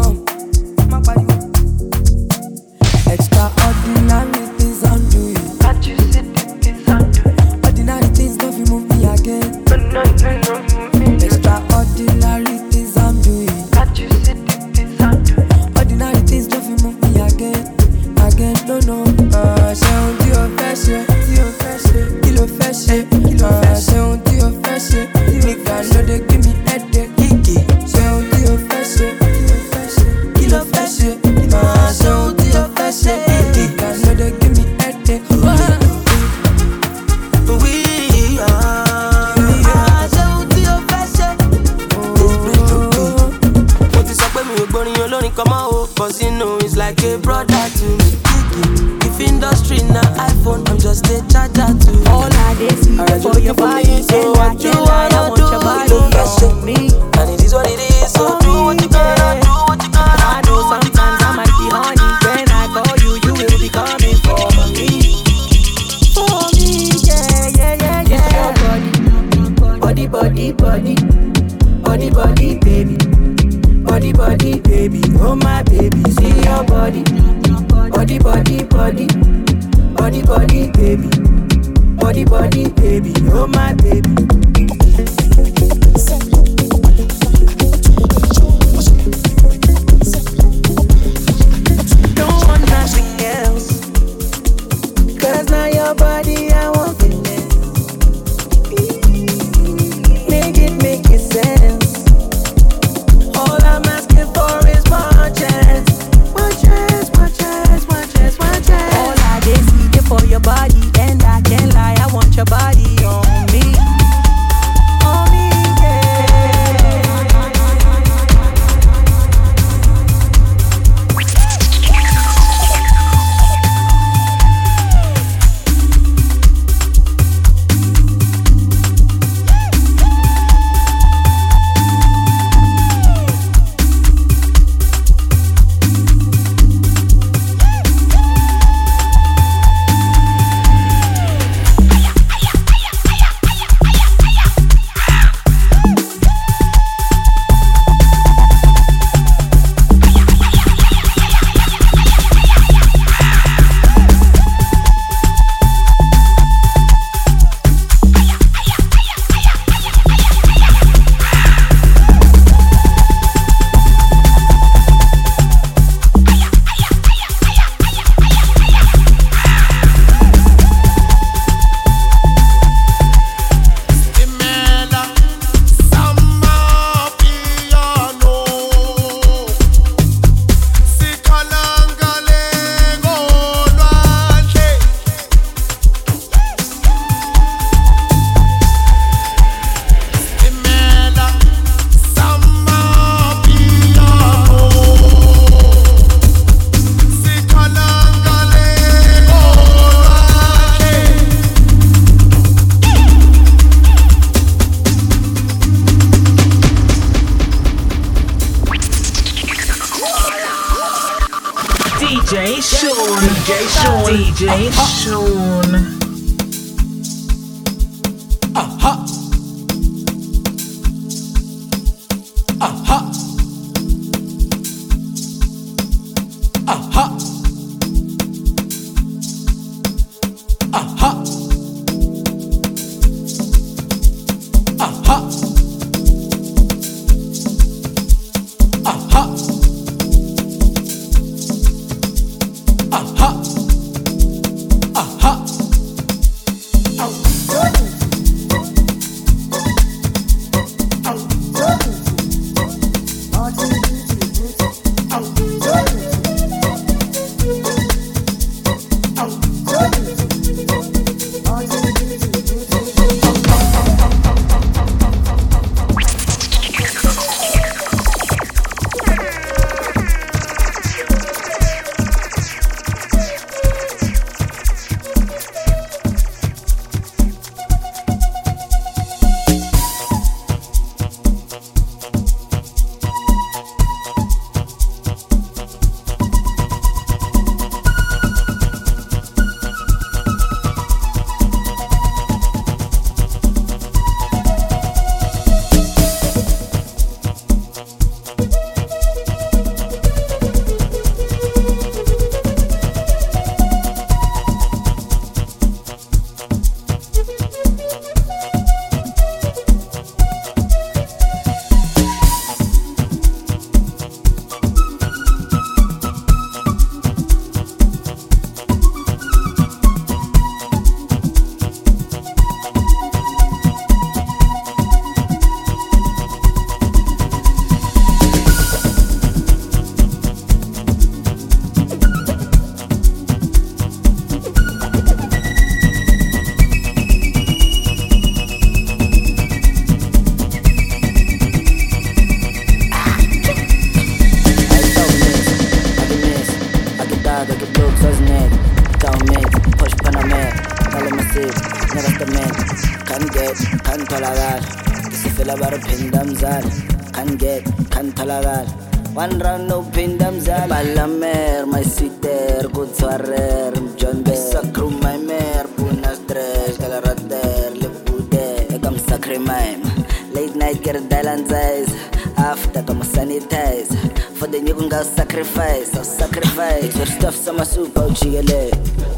[371.24, 371.93] Size
[372.36, 373.97] after kama sanitizer
[374.36, 376.94] for the nyuku nga sacrifice I'll sacrifice.
[376.97, 378.70] Your stuff sama super ujikele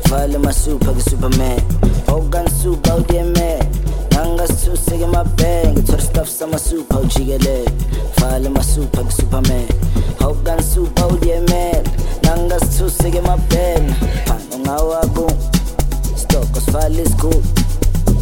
[0.08, 1.60] vale masuper ke superman.
[2.06, 3.34] Oh, Ogan super udm
[4.14, 7.64] nanga susike mabhenge ngithole stuff sama super ujikele
[8.20, 9.66] vale masuper ke superman.
[10.20, 11.50] Oh, Ogan super udm
[12.22, 13.92] nanga susike mabhenge
[14.26, 15.26] pan ungawabu
[16.16, 17.42] stock osfale school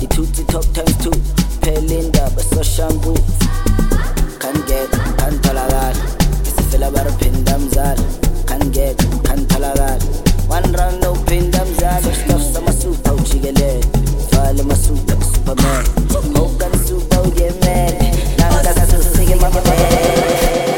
[0.02, 1.12] ithuthi top times 2
[1.60, 3.18] phela indaba soshangu
[4.46, 5.92] can't get can't tolakala
[6.48, 8.04] isifela bariphinda mzala
[8.48, 8.96] can't get
[9.26, 9.98] can't tolakala
[10.48, 13.84] one round no phinda mzala stuff samasupa ujikelele
[14.32, 15.84] vale masupa superman.
[16.42, 20.75] Okan super uyemele nangasusike mabele Sadlondosa,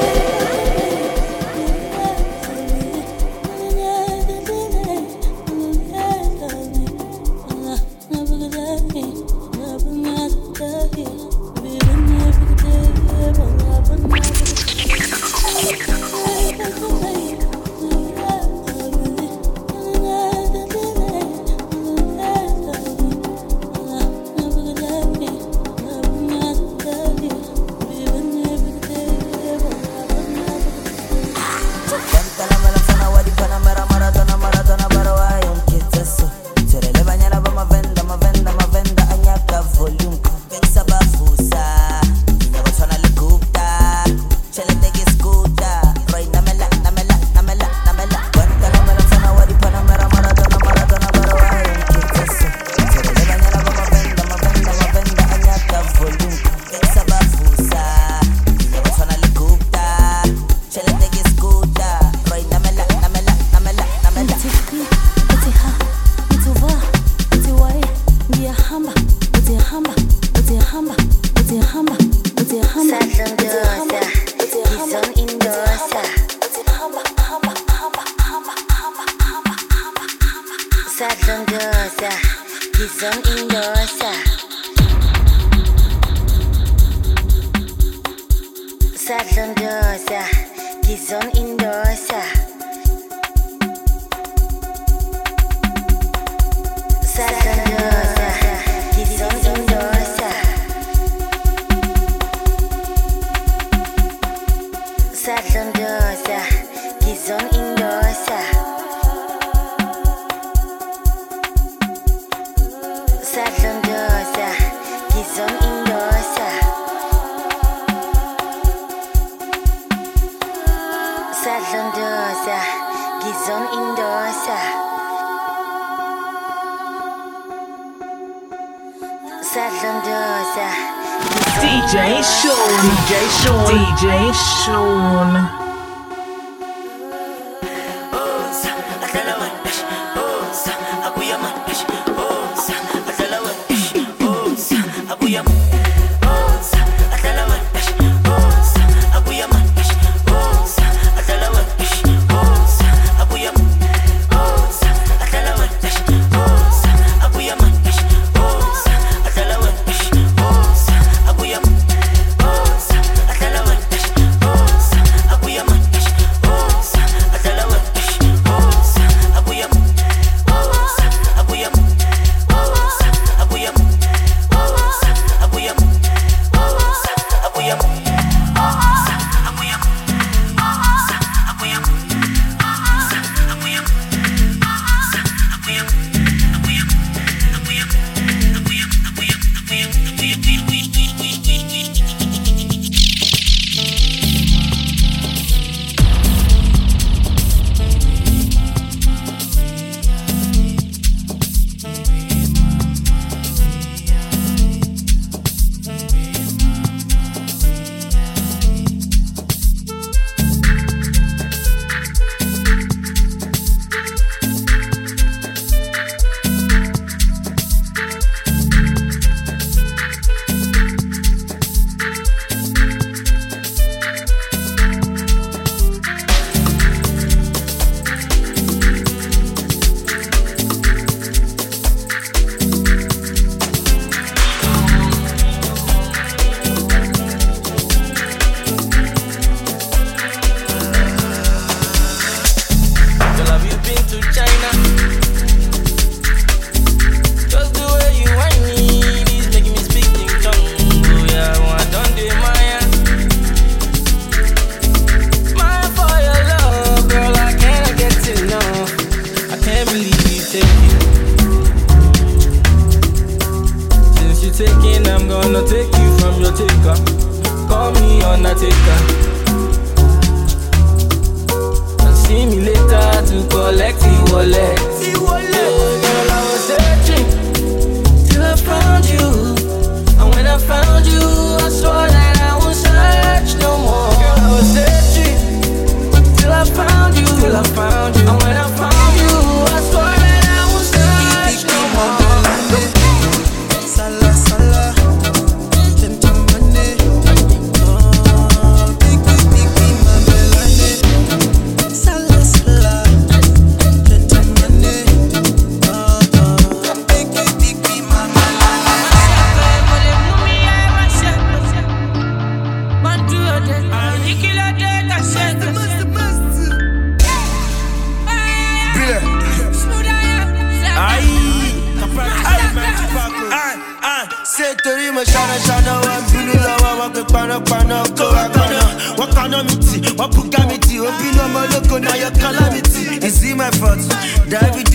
[145.29, 145.78] Yeah.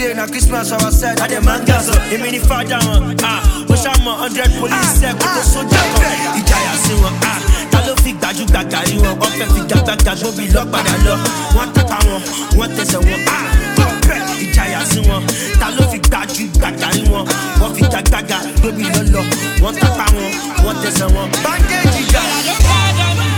[0.03, 1.19] day, na Christmas I was said.
[1.19, 5.15] I demand gas, I mean if father, down, ah, push out my hundred police, ah,
[5.23, 7.39] ah, soldier, ah, ìjàyà sí wọn, ah,
[7.71, 11.15] ta ló fi gbájú gbàgbà rí wọn, wọ́n fẹ́ fi gbàgbàgbà gbóbi lọ́gbàdà lọ,
[11.55, 12.21] wọ́n tàkà wọn,
[12.57, 13.43] wọ́n tẹsẹ̀ wọn, ah,
[13.83, 15.21] ọ̀pẹ ìjàyà sí wọn,
[15.59, 17.23] ta ló fi gbájú you rí wọn,
[17.61, 19.23] wọ́n fi gbàgbàgbà that lọ́lọ́,
[19.63, 20.29] wọ́n tàkà wọn,
[20.65, 23.29] wọ́n tẹsẹ̀ wọn, bandage ìjàyà ló fẹ́ dán mi,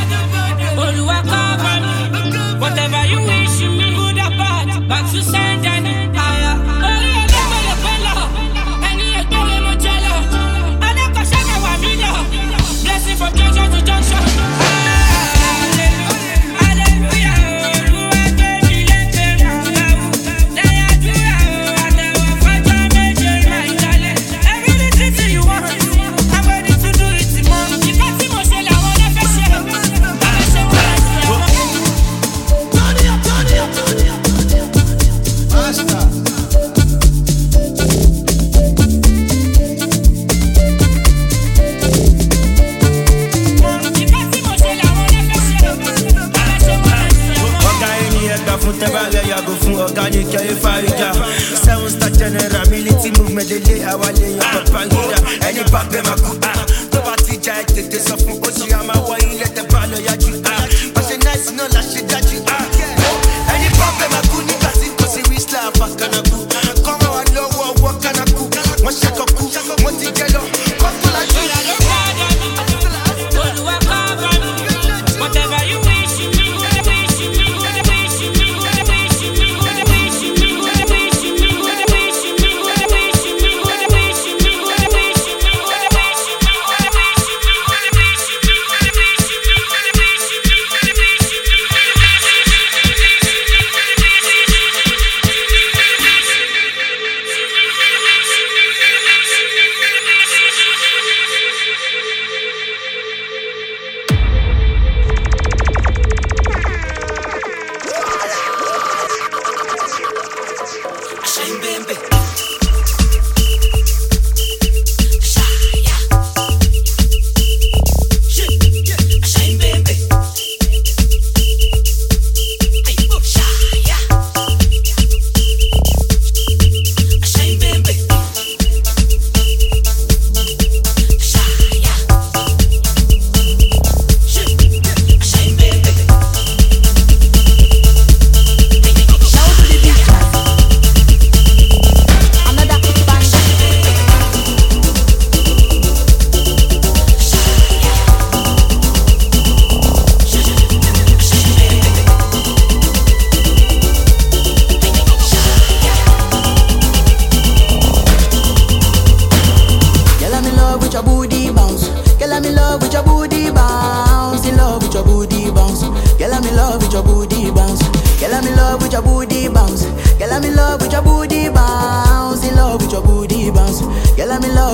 [0.83, 1.73] olùwà Want bá
[2.61, 4.67] whatever you wish me, good or bad,
[5.11, 5.19] to
[5.73, 5.85] and
[50.23, 50.87] fire, carry fire,
[51.55, 55.17] Seven star general, military movement, they lay our lay up a pangida.
[55.43, 56.51] Any pape makuta,
[56.91, 59.85] tó bá ti jà ẹ̀ tètè sọ fún ó sì àmà wọ ilẹ̀ tẹ̀ bá
[59.91, 60.41] lọ yájú.
[60.93, 61.67] Pàṣẹ náà sí náà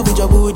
[0.02, 0.51] love with your boo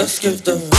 [0.00, 0.69] Let's give them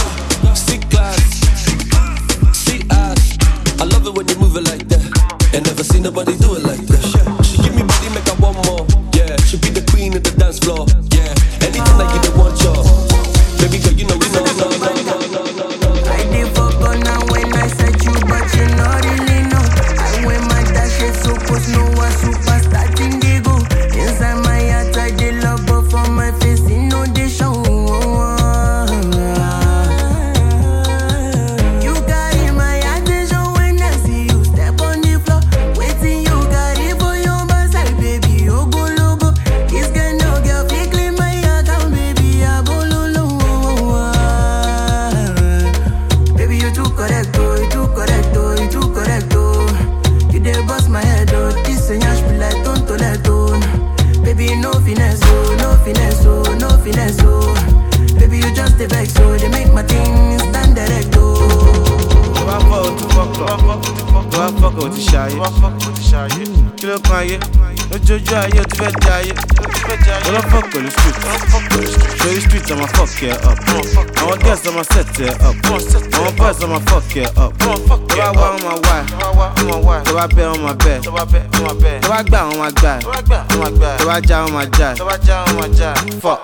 [84.28, 84.96] já ó máa já ẹ̀.
[84.98, 86.20] tó bá já ó máa já ẹ̀.
[86.22, 86.42] fuck,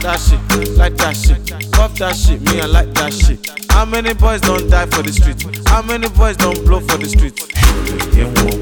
[0.00, 0.40] that shit
[0.78, 1.40] like that shit
[1.76, 3.38] fuck that shit me i like that shit.
[3.72, 5.44] how many boys don't die for the streets?
[5.68, 8.57] how many boys don't blow for the streets?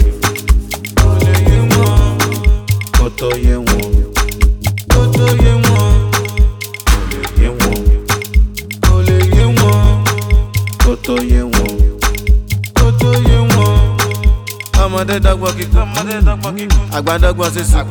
[16.97, 17.85] àgbàdọ́gbọ̀n sísun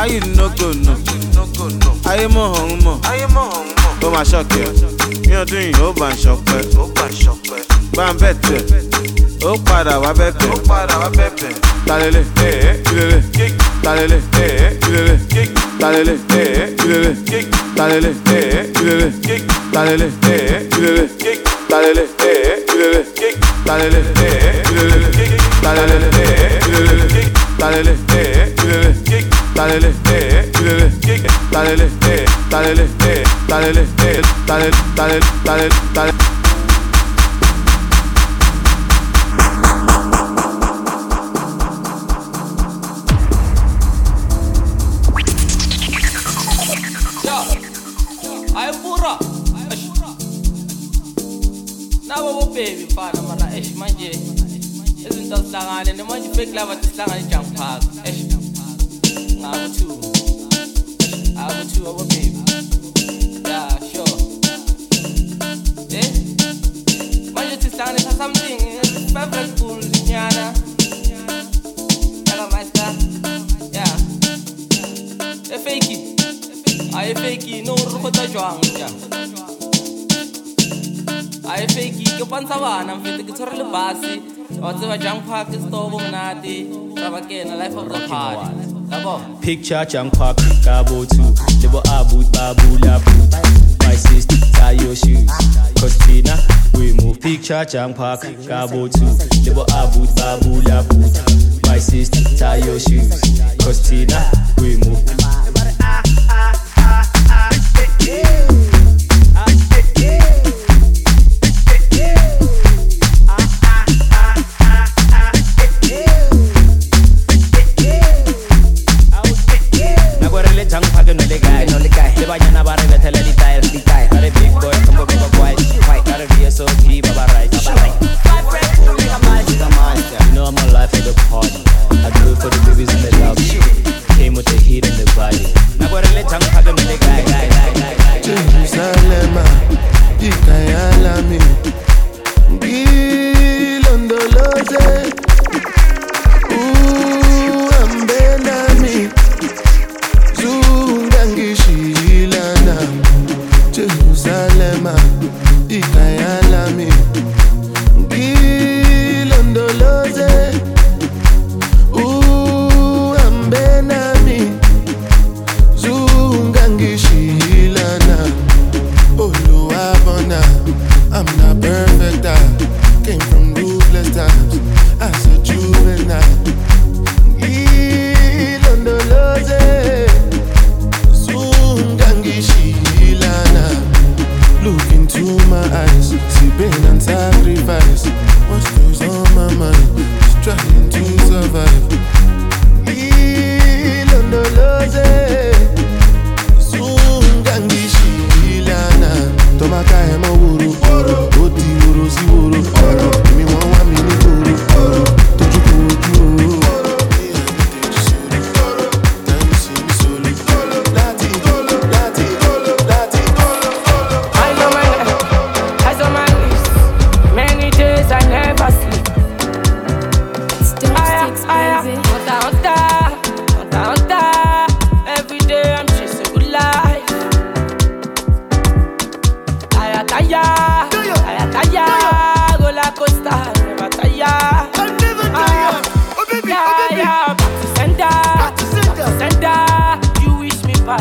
[0.00, 0.94] ayé no go no.
[2.10, 2.96] Ayé mọ̀ ọ̀hún mọ̀.
[4.00, 4.66] Tó máa ṣọ̀kẹ́.
[5.28, 6.60] Ní ọdún yìí ó bá ń ṣọpẹ́.
[7.96, 8.60] Bá ń bẹ̀tẹ̀.
[9.48, 10.52] Ó padà wá bẹ̀bẹ̀
[11.86, 12.22] talele.
[12.90, 13.18] Ilele.
[13.84, 14.18] Talele.
[14.86, 15.14] Ilele.
[15.80, 16.14] Talele.
[16.84, 17.10] Ilele.
[17.76, 18.10] Talele.
[18.80, 19.08] Ilele.
[19.72, 20.06] Talele.
[20.20, 20.46] Ilele.
[21.70, 22.04] Talele.
[22.74, 23.02] Ilele.
[23.66, 24.00] Talele.
[24.70, 25.00] Ilele.
[25.62, 25.98] Talele.
[26.68, 27.13] Ilele.
[27.64, 33.86] dalele, eh, dilele, kick, dalele, eh, dilele, kick, eh, eh, dalele, eh, dalele, eh, dalele,
[34.04, 36.22] eh, dalele, dalele, dalele, dalele.
[52.06, 54.33] Now we're baby, father, man, I manje.
[55.10, 57.82] izinto zihlangane nemonje ifake lava tihlangane ijunk park
[59.40, 59.94] ngaku-two
[61.42, 62.40] aku-two obo oh, baby.
[63.50, 64.16] Ya sure.
[66.00, 66.08] Eh?
[67.34, 68.80] Manje sihlanganisa something eh,
[69.12, 70.46] favorite pool nyana
[72.26, 72.86] yakamasta
[73.76, 73.86] ya
[75.56, 75.96] efeki
[76.96, 78.88] a efeki no o rokgotsa jwang ja?
[81.50, 84.12] A efeki ke pantsha bana mfete ke tshware le base
[89.42, 93.32] Picture Jang Park, Gabo 2, Libo Abu, Babu Labu.
[93.86, 95.28] My sister, tie your shoes.
[95.80, 96.36] Cause Tina,
[96.74, 97.20] we move.
[97.20, 101.66] Picture Jang Park, Gabo 2, Libo Abu, Babu Labu.
[101.66, 103.20] My sister, tie your shoes.
[103.58, 105.33] Cause Tina, we move.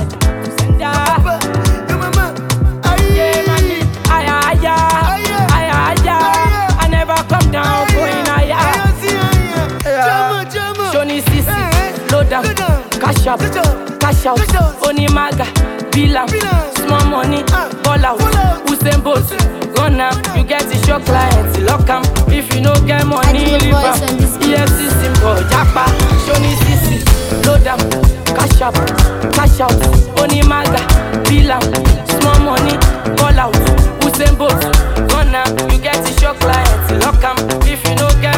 [0.02, 2.44] Wish me bad, back to.
[3.14, 3.64] Yeah, man,
[4.10, 4.76] aya, aya,
[5.54, 6.16] aya, aya.
[6.80, 8.62] I never come down, going higher.
[10.94, 12.44] Johnny Sisi, load down,
[13.00, 13.40] cash up,
[14.00, 15.46] cash out, Oni Maga,
[15.92, 16.28] bill am,
[16.76, 17.44] small money,
[17.84, 18.20] ball out,
[18.68, 19.30] Usain Bolt,
[19.78, 23.74] run am, you get the show clients, lock am, if you no get money, leave
[23.74, 23.98] am,
[24.40, 25.86] EFC symbol, japa,
[26.26, 27.80] Johnny Sisi, load down,
[28.36, 28.76] cash up,
[29.34, 29.74] cash out,
[30.20, 30.82] Oni Maga,
[31.28, 31.62] bill am,
[32.22, 32.78] small money,
[33.18, 33.54] ball out,
[34.02, 34.64] Usain Bolt,
[35.34, 37.38] am, you get the show clients, lock am,
[37.68, 38.33] if you no get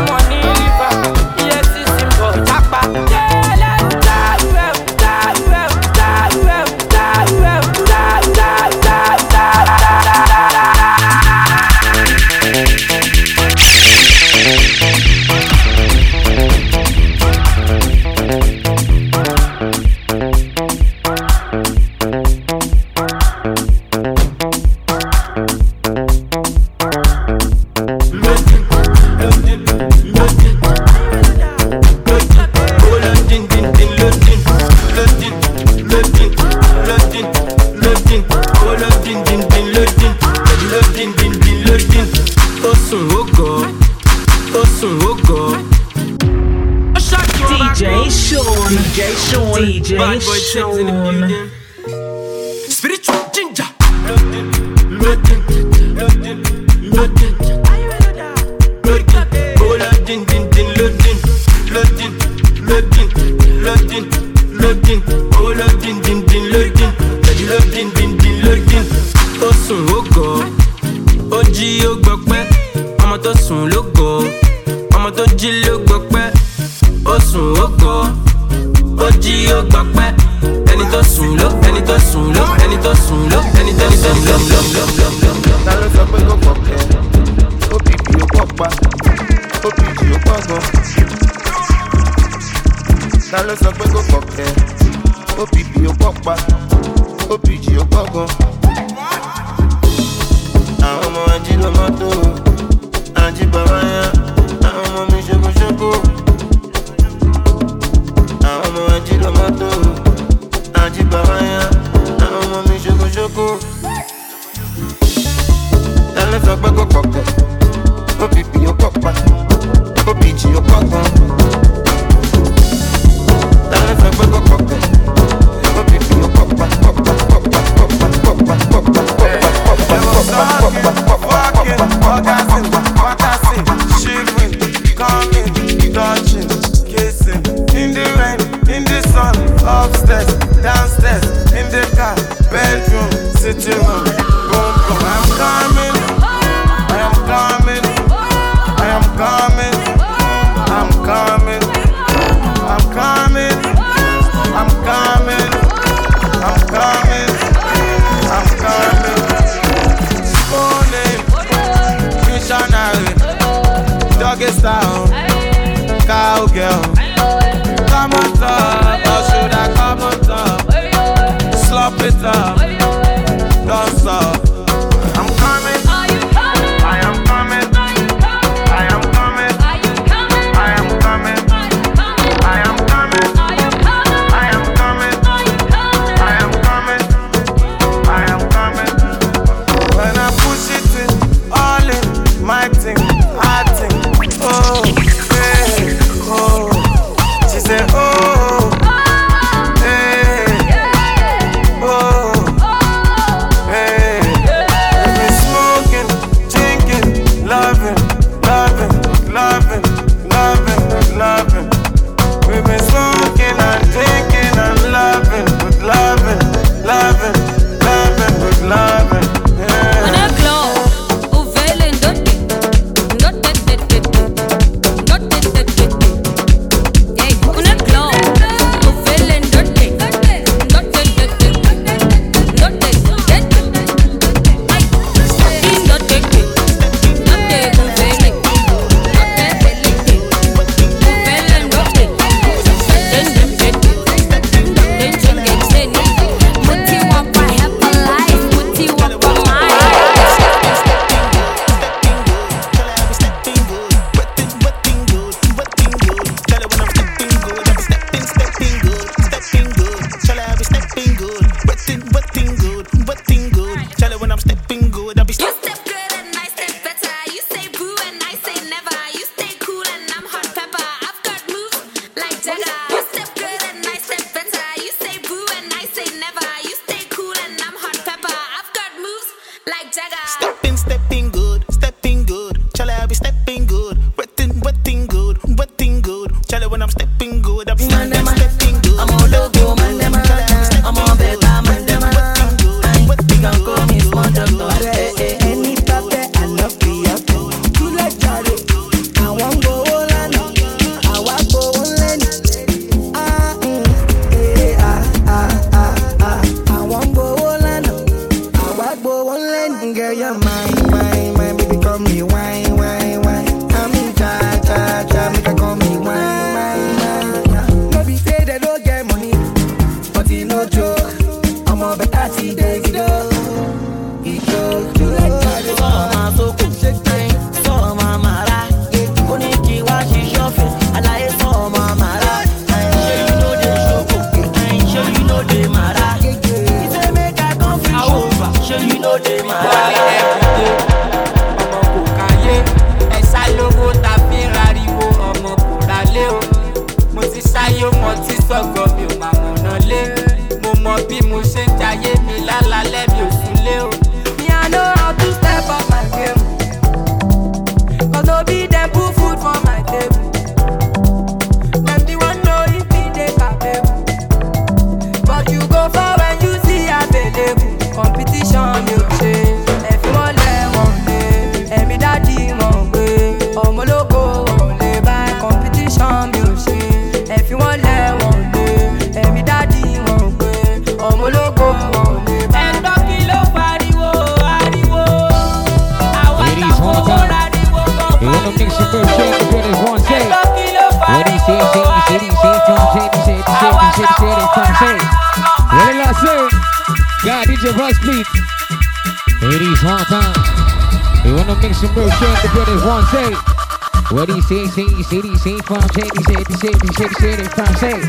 [404.48, 408.02] city, city, city, city, from city, city, city, city, city, from city.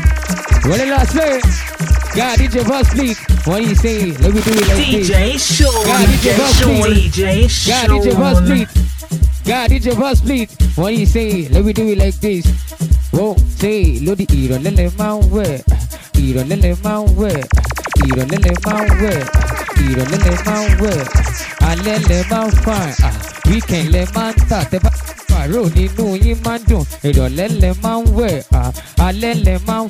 [0.69, 1.43] What a last minute.
[2.15, 2.89] God, DJ your boss?
[3.47, 4.11] What do you say?
[4.17, 5.09] Let me do it like this.
[5.09, 7.11] DJ Show, God, did your boss speak?
[7.11, 8.39] DJ Show, God, did your boss?
[9.45, 10.77] God, DJ your boss?
[10.77, 11.47] What do you say?
[11.49, 12.45] Let me do it like this.
[13.11, 15.61] Whoa, say, Lodi, Iro, the Mount, where?
[16.17, 17.43] Iro, the Mount, where?
[18.05, 19.25] Iro, the Mount, where?
[19.89, 21.05] Iro, the Mount, where?
[21.61, 22.93] I let them out fine.
[23.47, 24.71] We can let man start.
[25.47, 28.41] Pàrọ̀ nínú yín máa ń dùn, ìrọ̀lẹ́ lẹ̀ máa ń wẹ̀,
[29.07, 29.87] alẹ́ lẹ̀ máa ń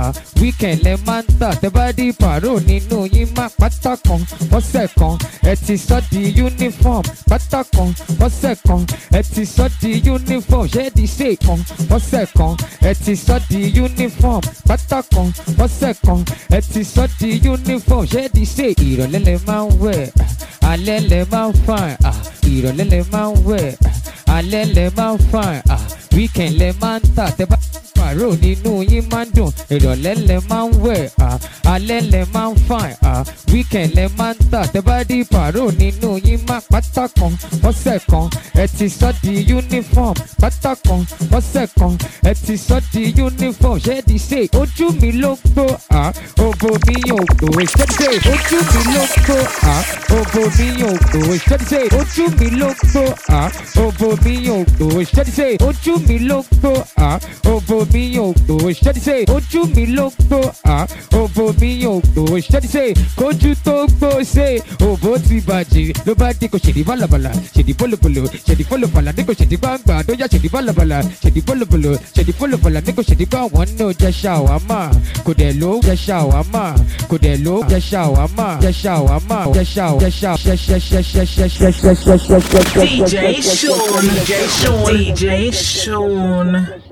[0.00, 4.20] ah, weekend lẹ̀ máa ń tà, tẹ́ bá dí pàrọ̀ nínú yín máa pátá kan,
[4.58, 5.14] ọ̀sẹ̀ kan,
[5.50, 7.88] ẹ ti sọ́ di uniform, pátá kan,
[8.26, 8.80] ọ̀sẹ̀ kan,
[9.18, 11.58] ẹ ti sọ́ di uniform, ṣé di ṣe kan,
[11.96, 12.52] ọ̀sẹ̀ kan,
[12.90, 15.28] ẹ ti sọ́ di uniform, pátá kan,
[15.64, 16.20] ọ̀sẹ̀ kan,
[16.56, 18.66] ẹ ti sọ́ di uniform, ṣé di ṣe?
[18.88, 20.02] Ìrọ̀lẹ́ lẹ máa ń wẹ̀,
[20.72, 21.52] alẹ́ lẹ máa ń
[22.10, 22.18] ah,
[22.54, 23.70] ìrọ̀lẹ́ lẹ máa ń wẹ̀,
[24.36, 25.80] alẹ́ lẹ máa ń fàn, ah,
[26.16, 27.56] weekend lẹ máa ń tà, tẹ bá
[28.02, 31.02] pàrọ̀ nínú yín máa ń dùn, ìrọ̀lẹ́ lẹ máa ń wẹ̀,
[31.74, 32.54] alẹ́ lẹ máa ń
[33.12, 33.22] ah,
[33.52, 37.32] weekend lẹ máa ń tà, tẹ bá dí pàrọ̀ nínú yín máa pátá kan,
[37.68, 38.26] ọ̀sẹ̀ kan,
[38.62, 41.00] ẹ ti sọ́ di uniform, pátá kan,
[41.38, 41.92] ọ̀sẹ̀ kan,
[42.30, 45.66] ẹ ti sọ́ di uniform, di ṣe ojú mi ló gbó,
[46.46, 47.66] òbò mi yóò gbó, di
[47.98, 49.38] ṣe ojú mi ló gbó,
[50.18, 51.20] òbò mi yóò gbó,
[51.50, 53.04] di ṣe ojú mi ló gbó,
[53.84, 54.86] òbò mi yóò gbó,
[55.36, 56.72] ṣe ojú mi ló gbó,
[57.52, 60.10] òbò mi yóò gbó, ṣé ṣe ojú mi ló
[60.64, 62.84] ah, òbò mi gbó, ṣé ṣe
[63.16, 63.86] kójú tó
[64.34, 69.22] ṣe òbò ti bàjẹ́ ló bá dé kò ṣèdí bálabàlà ṣèdí bólobolo ṣèdí fọlọfọlà ní
[69.28, 73.68] kò ṣèdí gbàngbà tó yá ṣèdí bálabàlà ṣèdí bólobolo ṣèdí fọlọfọlà ní kò ṣèdí gbàwọn
[73.86, 74.80] o jẹ ṣàwámà
[75.24, 76.64] kò dẹ̀ ló jẹ ṣàwámà
[77.10, 81.24] kò dẹ̀ ló jẹ ṣàwámà jẹ ṣàwámà jẹ ṣàw jẹ ṣàw ṣẹ ṣẹ ṣẹ ṣẹ
[81.36, 86.91] ṣẹ ṣẹ ṣẹ ṣẹ ṣẹ ṣẹ DJ Sean, DJ Sean, DJ Sean.